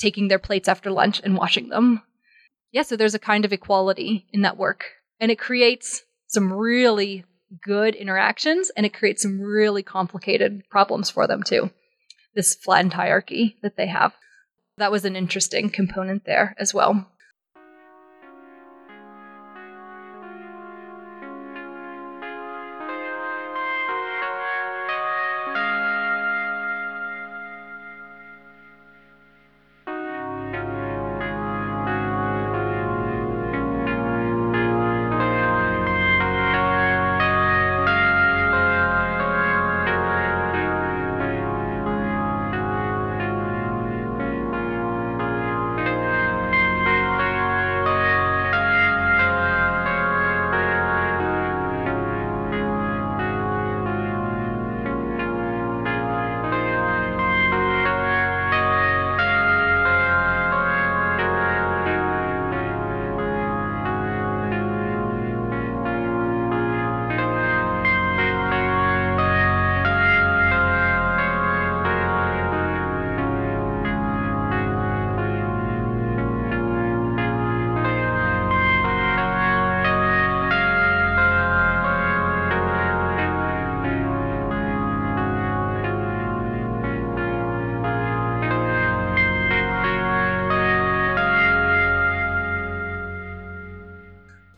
[0.00, 2.02] taking their plates after lunch and washing them.
[2.72, 4.84] Yeah, so there's a kind of equality in that work.
[5.20, 7.24] And it creates some really
[7.62, 11.70] good interactions and it creates some really complicated problems for them too.
[12.34, 14.14] This flattened hierarchy that they have.
[14.78, 17.06] That was an interesting component there as well.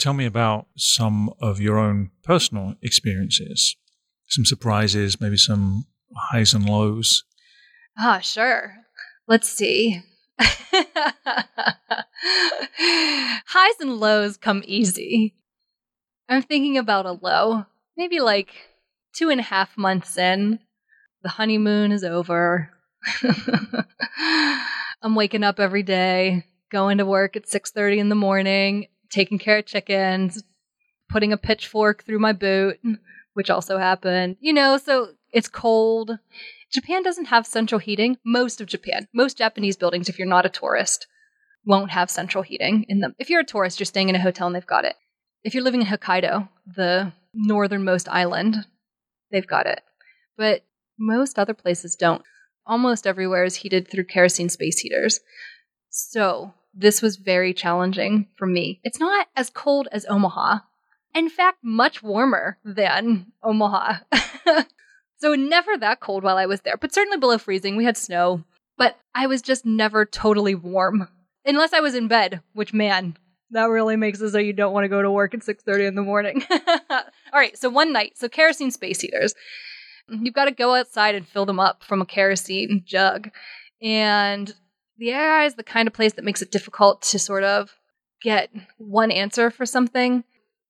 [0.02, 3.76] Tell me about some of your own personal experiences,
[4.28, 5.84] some surprises, maybe some
[6.32, 7.22] highs and lows.
[7.96, 8.74] Ah, sure.
[9.28, 10.02] Let's see.
[13.46, 15.36] Highs and lows come easy.
[16.28, 18.50] I'm thinking about a low, maybe like
[19.14, 20.58] two and a half months in.
[21.22, 22.70] The honeymoon is over.
[25.00, 29.58] I'm waking up every day, going to work at 6:30 in the morning, taking care
[29.58, 30.42] of chickens,
[31.08, 32.80] putting a pitchfork through my boot,
[33.34, 34.36] which also happened.
[34.40, 36.18] You know, so it's cold.
[36.72, 38.16] Japan doesn't have central heating.
[38.24, 41.06] Most of Japan, most Japanese buildings, if you're not a tourist,
[41.64, 43.14] won't have central heating in them.
[43.18, 44.96] If you're a tourist, you're staying in a hotel and they've got it.
[45.44, 48.66] If you're living in Hokkaido, the northernmost island,
[49.30, 49.82] they've got it.
[50.36, 50.64] But
[50.98, 52.22] most other places don't.
[52.66, 55.20] Almost everywhere is heated through kerosene space heaters.
[55.90, 58.80] So, this was very challenging for me.
[58.82, 60.60] It's not as cold as Omaha.
[61.14, 63.98] In fact, much warmer than Omaha.
[65.18, 67.76] so, never that cold while I was there, but certainly below freezing.
[67.76, 68.44] We had snow,
[68.78, 71.08] but I was just never totally warm.
[71.44, 73.16] Unless I was in bed, which man,
[73.50, 75.94] that really makes it so you don't want to go to work at 6:30 in
[75.94, 76.42] the morning.
[76.90, 77.00] All
[77.34, 79.34] right, so one night, so kerosene space heaters.
[80.08, 83.30] You've got to go outside and fill them up from a kerosene jug.
[83.80, 84.54] And
[85.02, 87.74] the AI is the kind of place that makes it difficult to sort of
[88.22, 90.22] get one answer for something.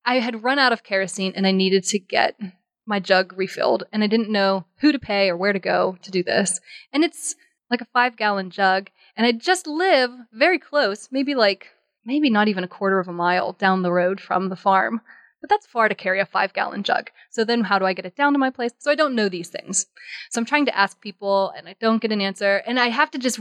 [0.07, 2.41] I had run out of kerosene and I needed to get
[2.87, 6.11] my jug refilled, and I didn't know who to pay or where to go to
[6.11, 6.61] do this.
[6.95, 7.35] And it's
[7.71, 11.69] like a five gallon jug, and I just live very close, maybe like,
[12.07, 15.03] maybe not even a quarter of a mile down the road from the farm.
[15.43, 17.11] But that's far to carry a five gallon jug.
[17.31, 18.73] So then how do I get it down to my place?
[18.79, 19.87] So I don't know these things.
[20.31, 22.63] So I'm trying to ask people and I don't get an answer.
[22.67, 23.41] And I have to just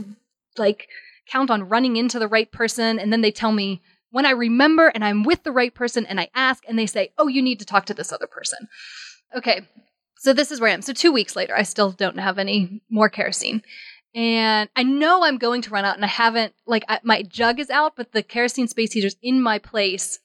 [0.58, 0.88] like
[1.26, 2.98] count on running into the right person.
[2.98, 6.20] And then they tell me when I remember and I'm with the right person and
[6.20, 8.68] I ask and they say, oh, you need to talk to this other person.
[9.34, 9.62] Okay.
[10.18, 10.82] So this is where I am.
[10.82, 13.62] So two weeks later, I still don't have any more kerosene.
[14.14, 17.58] And I know I'm going to run out and I haven't, like, I, my jug
[17.58, 20.18] is out, but the kerosene space heaters in my place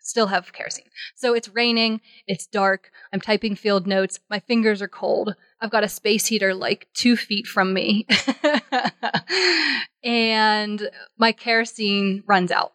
[0.00, 0.88] still have kerosene.
[1.16, 5.36] So it's raining, it's dark, I'm typing field notes, my fingers are cold.
[5.60, 8.06] I've got a space heater like two feet from me.
[10.04, 12.72] and my kerosene runs out.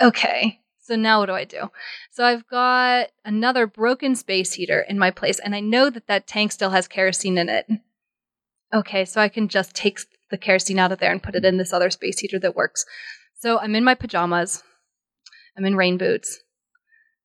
[0.00, 1.70] Okay, so now what do I do?
[2.10, 6.26] So I've got another broken space heater in my place, and I know that that
[6.26, 7.66] tank still has kerosene in it.
[8.72, 10.00] Okay, so I can just take
[10.30, 12.84] the kerosene out of there and put it in this other space heater that works.
[13.38, 14.62] So I'm in my pajamas.
[15.56, 16.40] I'm in rain boots.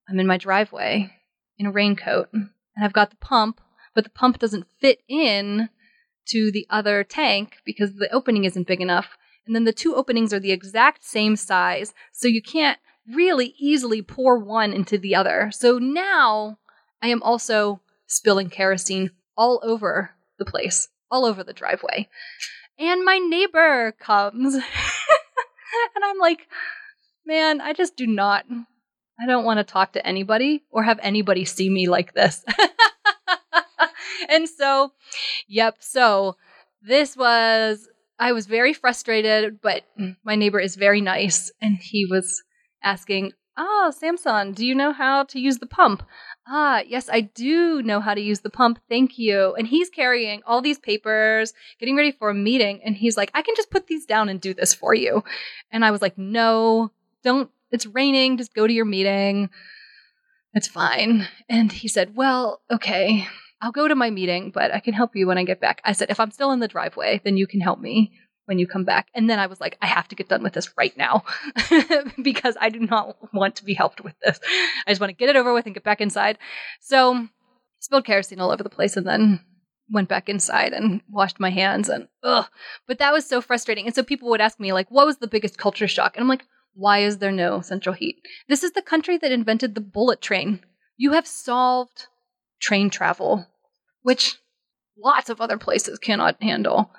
[0.09, 1.11] I'm in my driveway
[1.57, 2.29] in a raincoat.
[2.33, 2.49] And
[2.81, 3.59] I've got the pump,
[3.93, 5.69] but the pump doesn't fit in
[6.27, 9.17] to the other tank because the opening isn't big enough.
[9.45, 12.79] And then the two openings are the exact same size, so you can't
[13.13, 15.49] really easily pour one into the other.
[15.51, 16.59] So now
[17.01, 22.07] I am also spilling kerosene all over the place, all over the driveway.
[22.77, 24.53] And my neighbor comes.
[24.55, 24.63] and
[26.03, 26.47] I'm like,
[27.25, 28.45] man, I just do not.
[29.19, 32.43] I don't want to talk to anybody or have anybody see me like this.
[34.29, 34.93] and so,
[35.47, 35.77] yep.
[35.79, 36.37] So
[36.81, 37.87] this was,
[38.19, 39.83] I was very frustrated, but
[40.23, 41.51] my neighbor is very nice.
[41.61, 42.43] And he was
[42.83, 46.03] asking, Oh, Sam-san, do you know how to use the pump?
[46.47, 48.79] Ah, yes, I do know how to use the pump.
[48.89, 49.53] Thank you.
[49.55, 52.81] And he's carrying all these papers, getting ready for a meeting.
[52.83, 55.23] And he's like, I can just put these down and do this for you.
[55.69, 56.91] And I was like, No,
[57.23, 59.49] don't, it's raining, just go to your meeting.
[60.53, 61.27] It's fine.
[61.49, 63.27] And he said, Well, okay,
[63.61, 65.81] I'll go to my meeting, but I can help you when I get back.
[65.85, 68.11] I said, If I'm still in the driveway, then you can help me
[68.45, 69.07] when you come back.
[69.13, 71.23] And then I was like, I have to get done with this right now
[72.21, 74.39] because I do not want to be helped with this.
[74.85, 76.37] I just want to get it over with and get back inside.
[76.81, 77.27] So,
[77.79, 79.39] spilled kerosene all over the place and then
[79.91, 82.45] went back inside and washed my hands and ugh.
[82.87, 83.85] But that was so frustrating.
[83.85, 86.15] And so people would ask me like, what was the biggest culture shock?
[86.15, 88.17] And I'm like, why is there no central heat?
[88.47, 90.61] This is the country that invented the bullet train.
[90.97, 92.07] You have solved
[92.59, 93.45] train travel,
[94.03, 94.37] which
[94.97, 96.91] lots of other places cannot handle.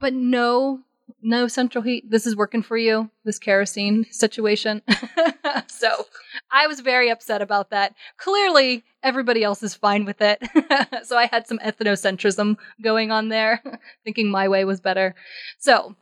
[0.00, 0.80] But no,
[1.22, 2.10] no central heat.
[2.10, 4.82] This is working for you, this kerosene situation.
[5.66, 6.06] so
[6.50, 7.94] I was very upset about that.
[8.18, 10.42] Clearly, everybody else is fine with it.
[11.04, 13.62] so I had some ethnocentrism going on there,
[14.04, 15.14] thinking my way was better.
[15.58, 15.94] So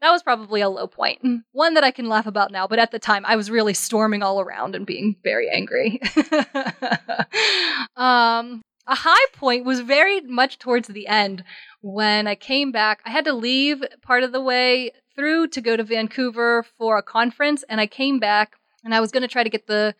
[0.00, 1.20] that was probably a low point.
[1.52, 4.22] One that I can laugh about now, but at the time I was really storming
[4.22, 6.00] all around and being very angry.
[7.96, 11.44] um, a high point was very much towards the end
[11.82, 13.00] when I came back.
[13.04, 17.02] I had to leave part of the way through to go to Vancouver for a
[17.02, 19.94] conference, and I came back And I was going to try to get the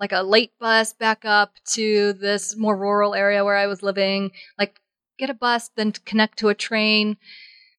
[0.00, 4.32] like a late bus back up to this more rural area where I was living,
[4.58, 4.80] like
[5.18, 7.16] get a bus, then connect to a train.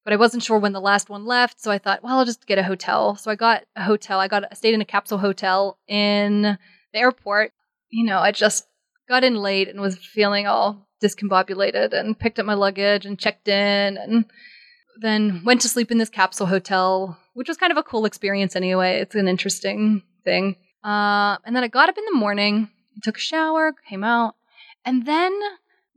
[0.04, 2.46] But I wasn't sure when the last one left, so I thought, well, I'll just
[2.48, 3.16] get a hotel.
[3.16, 4.20] So I got a hotel.
[4.20, 7.52] I got I stayed in a capsule hotel in the airport.
[7.90, 8.68] You know, I just
[9.08, 13.48] got in late and was feeling all discombobulated and picked up my luggage and checked
[13.48, 14.26] in and
[15.02, 18.56] then went to sleep in this capsule hotel, which was kind of a cool experience
[18.56, 19.00] anyway.
[19.00, 20.56] It's an interesting thing.
[20.84, 22.70] Uh, and then I got up in the morning,
[23.04, 24.36] took a shower, came out,
[24.86, 25.38] and then,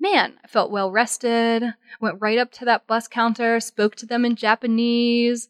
[0.01, 1.63] man, I felt well rested.
[2.01, 5.49] Went right up to that bus counter, spoke to them in Japanese,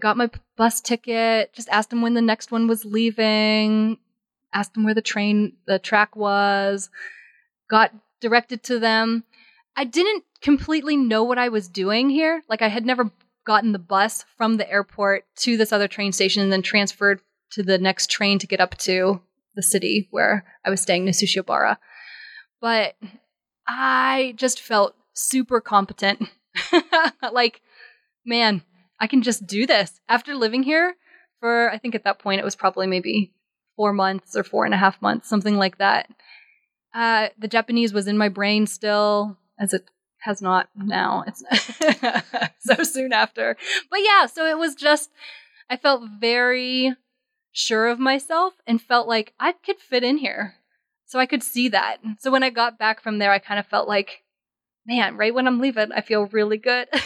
[0.00, 3.98] got my bus ticket, just asked them when the next one was leaving,
[4.54, 6.88] asked them where the train, the track was,
[7.68, 9.24] got directed to them.
[9.76, 12.42] I didn't completely know what I was doing here.
[12.48, 13.10] Like I had never
[13.44, 17.20] gotten the bus from the airport to this other train station and then transferred
[17.52, 19.20] to the next train to get up to
[19.54, 21.76] the city where I was staying, Nasushiobara.
[22.60, 22.94] But
[23.68, 26.28] I just felt super competent.
[27.32, 27.60] like,
[28.24, 28.62] man,
[29.00, 30.00] I can just do this.
[30.08, 30.94] After living here
[31.40, 33.32] for, I think at that point it was probably maybe
[33.76, 36.08] four months or four and a half months, something like that.
[36.94, 39.88] Uh, the Japanese was in my brain still, as it
[40.20, 41.24] has not now.
[41.26, 41.42] It's
[42.60, 43.56] so soon after.
[43.90, 45.10] But yeah, so it was just,
[45.68, 46.94] I felt very
[47.52, 50.54] sure of myself and felt like I could fit in here.
[51.06, 51.98] So I could see that.
[52.18, 54.22] So when I got back from there, I kind of felt like,
[54.86, 56.88] man, right when I'm leaving, I feel really good.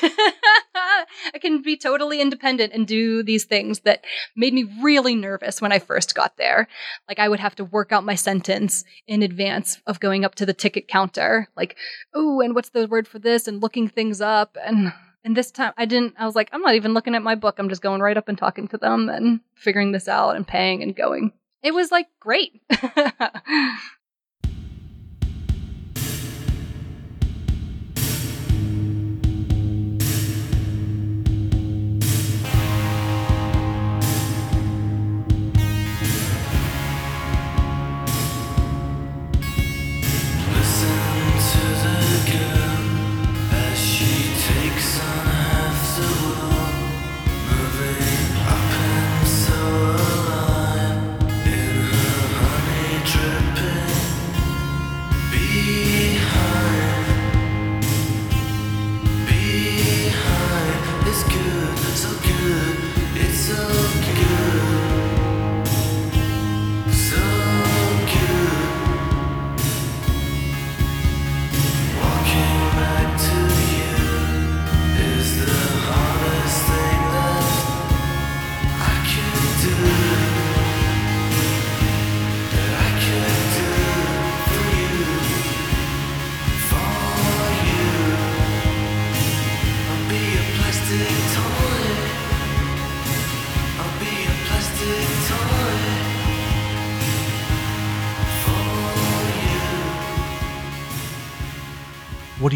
[1.34, 4.04] I can be totally independent and do these things that
[4.36, 6.68] made me really nervous when I first got there.
[7.09, 10.46] Like I would have to work out my sentence in advance of going up to
[10.46, 11.48] the ticket counter.
[11.56, 11.76] Like,
[12.14, 13.48] oh, and what's the word for this?
[13.48, 14.56] And looking things up.
[14.64, 14.92] And
[15.24, 17.56] and this time I didn't I was like, I'm not even looking at my book.
[17.59, 20.82] I'm just going right up and talking to them and figuring this out and paying
[20.82, 21.32] and going.
[21.62, 22.62] It was like great.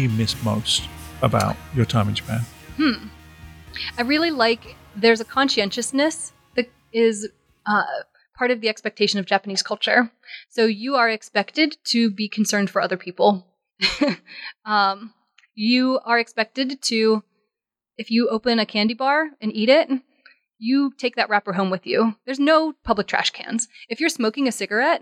[0.03, 0.87] you miss most
[1.21, 2.41] about your time in Japan?
[2.75, 3.07] Hmm.
[3.97, 7.27] I really like there's a conscientiousness that is
[7.65, 7.83] uh,
[8.37, 10.11] part of the expectation of Japanese culture.
[10.49, 13.47] So you are expected to be concerned for other people.
[14.65, 15.13] um,
[15.55, 17.23] you are expected to,
[17.97, 19.89] if you open a candy bar and eat it,
[20.59, 22.15] you take that wrapper home with you.
[22.25, 23.67] There's no public trash cans.
[23.89, 25.01] If you're smoking a cigarette,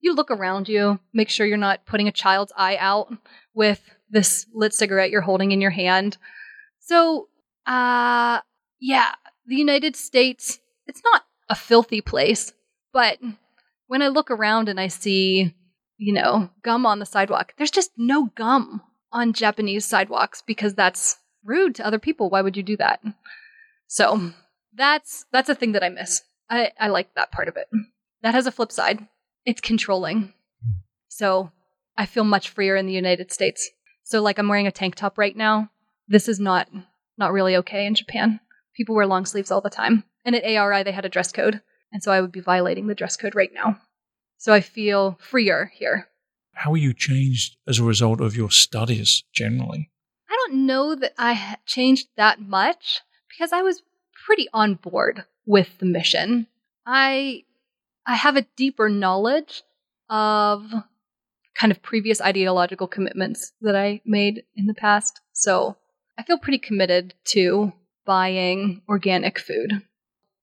[0.00, 3.12] you look around you, make sure you're not putting a child's eye out
[3.54, 3.80] with
[4.12, 6.16] this lit cigarette you're holding in your hand.
[6.78, 7.28] So,
[7.66, 8.40] uh,
[8.80, 9.12] yeah,
[9.46, 12.52] the United States, it's not a filthy place,
[12.92, 13.18] but
[13.88, 15.54] when I look around and I see,
[15.98, 21.16] you know, gum on the sidewalk, there's just no gum on Japanese sidewalks because that's
[21.44, 22.30] rude to other people.
[22.30, 23.02] Why would you do that?
[23.88, 24.32] So,
[24.74, 26.22] that's that's a thing that I miss.
[26.48, 27.68] I, I like that part of it.
[28.22, 29.06] That has a flip side.
[29.44, 30.32] It's controlling.
[31.08, 31.50] So
[31.96, 33.70] I feel much freer in the United States.
[34.12, 35.70] So like I'm wearing a tank top right now.
[36.06, 36.68] This is not
[37.16, 38.40] not really okay in Japan.
[38.76, 40.04] People wear long sleeves all the time.
[40.26, 41.62] And at ARI they had a dress code.
[41.90, 43.80] And so I would be violating the dress code right now.
[44.36, 46.08] So I feel freer here.
[46.52, 49.90] How are you changed as a result of your studies generally?
[50.28, 53.00] I don't know that I changed that much
[53.30, 53.82] because I was
[54.26, 56.48] pretty on board with the mission.
[56.84, 57.44] I
[58.06, 59.62] I have a deeper knowledge
[60.10, 60.70] of
[61.54, 65.20] kind of previous ideological commitments that I made in the past.
[65.32, 65.76] So
[66.18, 67.72] I feel pretty committed to
[68.04, 69.82] buying organic food.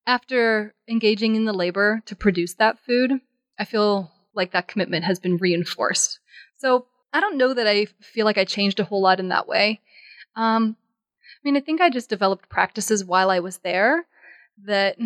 [0.08, 3.12] after engaging in the labor to produce that food,
[3.60, 6.20] I feel like that commitment has been reinforced.
[6.58, 9.48] So I don't know that I feel like I changed a whole lot in that
[9.48, 9.82] way.
[10.36, 10.76] Um,
[11.22, 14.08] I mean, I think I just developed practices while I was there
[14.66, 14.98] that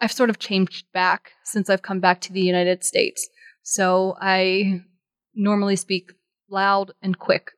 [0.00, 3.28] I've sort of changed back since I've come back to the United States.
[3.62, 4.82] So I
[5.34, 6.12] normally speak
[6.48, 7.52] loud and quick.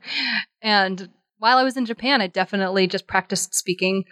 [0.62, 1.08] and
[1.38, 4.04] while I was in Japan, I definitely just practiced speaking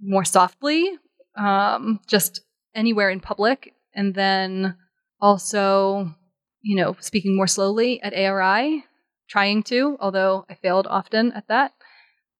[0.00, 0.90] more softly,
[1.36, 2.40] um, just
[2.74, 3.74] anywhere in public.
[3.94, 4.76] And then
[5.20, 6.14] also,
[6.62, 8.84] you know, speaking more slowly at ARI,
[9.28, 11.72] trying to, although I failed often at that.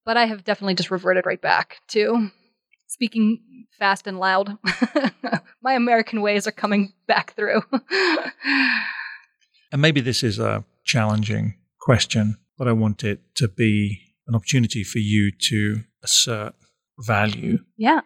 [0.05, 2.31] But I have definitely just reverted right back to
[2.87, 4.59] speaking fast and loud.
[5.63, 7.63] My American ways are coming back through.
[9.73, 14.85] and maybe this is a challenging question, but I want it to be an opportunity
[14.85, 16.55] for you to assert
[16.99, 17.59] value.
[17.77, 18.01] Yeah.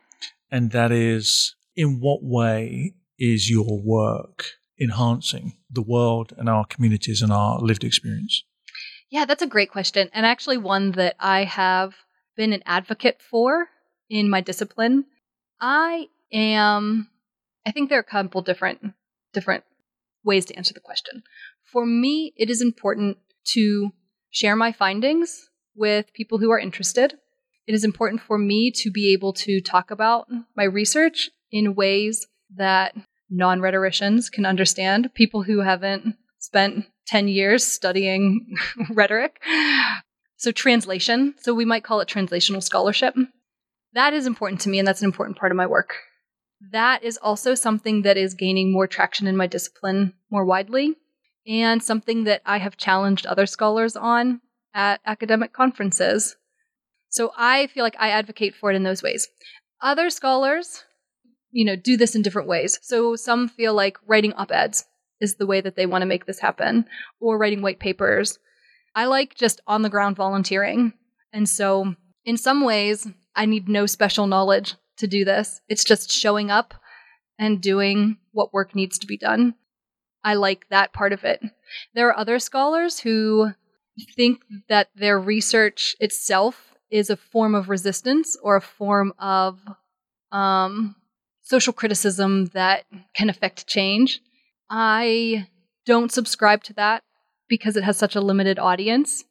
[0.51, 4.45] And that is in what way is your work
[4.81, 8.45] enhancing the world and our communities and our lived experience?
[9.11, 10.09] Yeah, that's a great question.
[10.13, 11.95] And actually, one that I have
[12.37, 13.69] been an advocate for
[14.11, 15.05] in my discipline.
[15.61, 17.09] I am,
[17.65, 18.81] I think there are a couple different,
[19.33, 19.65] different
[20.25, 21.23] ways to answer the question.
[21.75, 23.19] For me, it is important
[23.55, 23.91] to
[24.31, 27.15] share my findings with people who are interested.
[27.67, 32.29] It is important for me to be able to talk about my research in ways
[32.55, 32.95] that
[33.29, 38.55] non rhetoricians can understand, people who haven't spent 10 years studying
[38.91, 39.43] rhetoric.
[40.37, 41.35] So, translation.
[41.41, 43.17] So, we might call it translational scholarship.
[43.95, 45.97] That is important to me, and that's an important part of my work.
[46.71, 50.95] That is also something that is gaining more traction in my discipline more widely,
[51.47, 54.41] and something that I have challenged other scholars on
[54.75, 56.37] at academic conferences.
[57.11, 59.29] So I feel like I advocate for it in those ways.
[59.81, 60.85] Other scholars,
[61.51, 62.79] you know, do this in different ways.
[62.83, 64.85] So some feel like writing op-eds
[65.21, 66.87] is the way that they want to make this happen,
[67.21, 68.39] or writing white papers.
[68.95, 70.93] I like just on the ground volunteering.
[71.33, 75.61] And so in some ways, I need no special knowledge to do this.
[75.69, 76.75] It's just showing up
[77.39, 79.55] and doing what work needs to be done.
[80.25, 81.43] I like that part of it.
[81.95, 83.53] There are other scholars who
[84.17, 89.61] think that their research itself is a form of resistance or a form of
[90.33, 90.97] um,
[91.43, 94.21] social criticism that can affect change.
[94.71, 95.47] I
[95.87, 97.03] don't subscribe to that
[97.49, 99.25] because it has such a limited audience.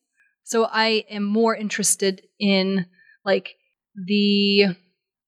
[0.44, 2.86] So I am more interested in
[3.26, 3.56] like
[3.96, 4.76] the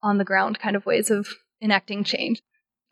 [0.04, 1.28] on the ground kind of ways of
[1.62, 2.42] enacting change.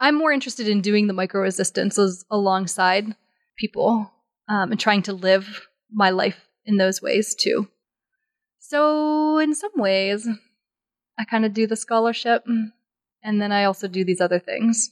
[0.03, 3.15] I'm more interested in doing the micro resistances alongside
[3.57, 4.11] people
[4.49, 7.69] um, and trying to live my life in those ways too.
[8.59, 10.27] So, in some ways,
[11.17, 12.43] I kind of do the scholarship
[13.23, 14.91] and then I also do these other things.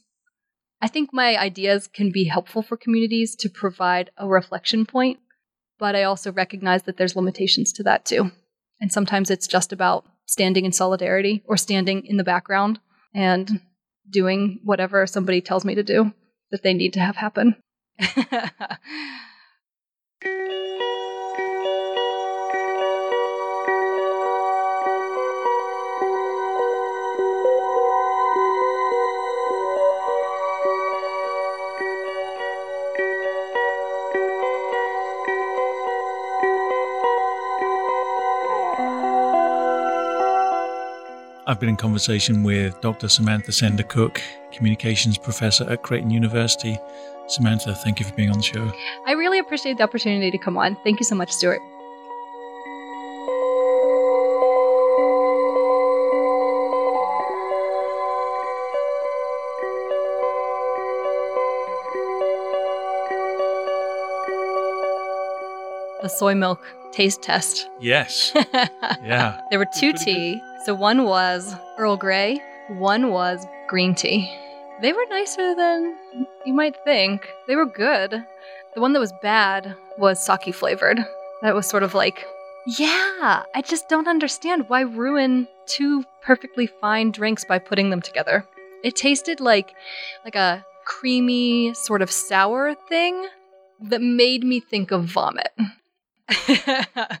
[0.80, 5.18] I think my ideas can be helpful for communities to provide a reflection point,
[5.78, 8.30] but I also recognize that there's limitations to that too.
[8.80, 12.80] And sometimes it's just about standing in solidarity or standing in the background
[13.14, 13.60] and
[14.08, 16.12] doing whatever somebody tells me to do
[16.50, 17.56] that they need to have happen.
[41.44, 43.08] I've been in conversation with Dr.
[43.08, 44.22] Samantha Senda-Cook,
[44.52, 46.78] communications professor at Creighton University.
[47.26, 48.70] Samantha, thank you for being on the show.
[49.06, 50.76] I really appreciate the opportunity to come on.
[50.84, 51.60] Thank you so much, Stuart.
[66.02, 66.60] The soy milk
[66.92, 67.68] taste test.
[67.80, 68.32] Yes.
[69.02, 69.40] yeah.
[69.50, 70.40] there were two tea.
[70.64, 74.32] So one was Earl Grey, one was green tea.
[74.80, 75.96] They were nicer than
[76.46, 77.28] you might think.
[77.48, 78.12] They were good.
[78.74, 81.00] The one that was bad was sake flavored.
[81.42, 82.24] That was sort of like,
[82.78, 88.46] yeah, I just don't understand why ruin two perfectly fine drinks by putting them together.
[88.84, 89.74] It tasted like
[90.24, 93.26] like a creamy sort of sour thing
[93.80, 95.52] that made me think of vomit.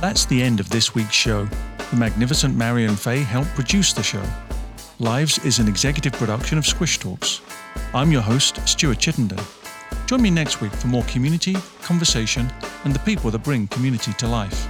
[0.00, 1.48] That's the end of this week's show.
[1.90, 4.22] The magnificent Marion Fay helped produce the show.
[4.98, 7.40] Lives is an executive production of Squish Talks.
[7.94, 9.40] I'm your host, Stuart Chittenden.
[10.04, 12.52] Join me next week for more community, conversation,
[12.84, 14.68] and the people that bring community to life.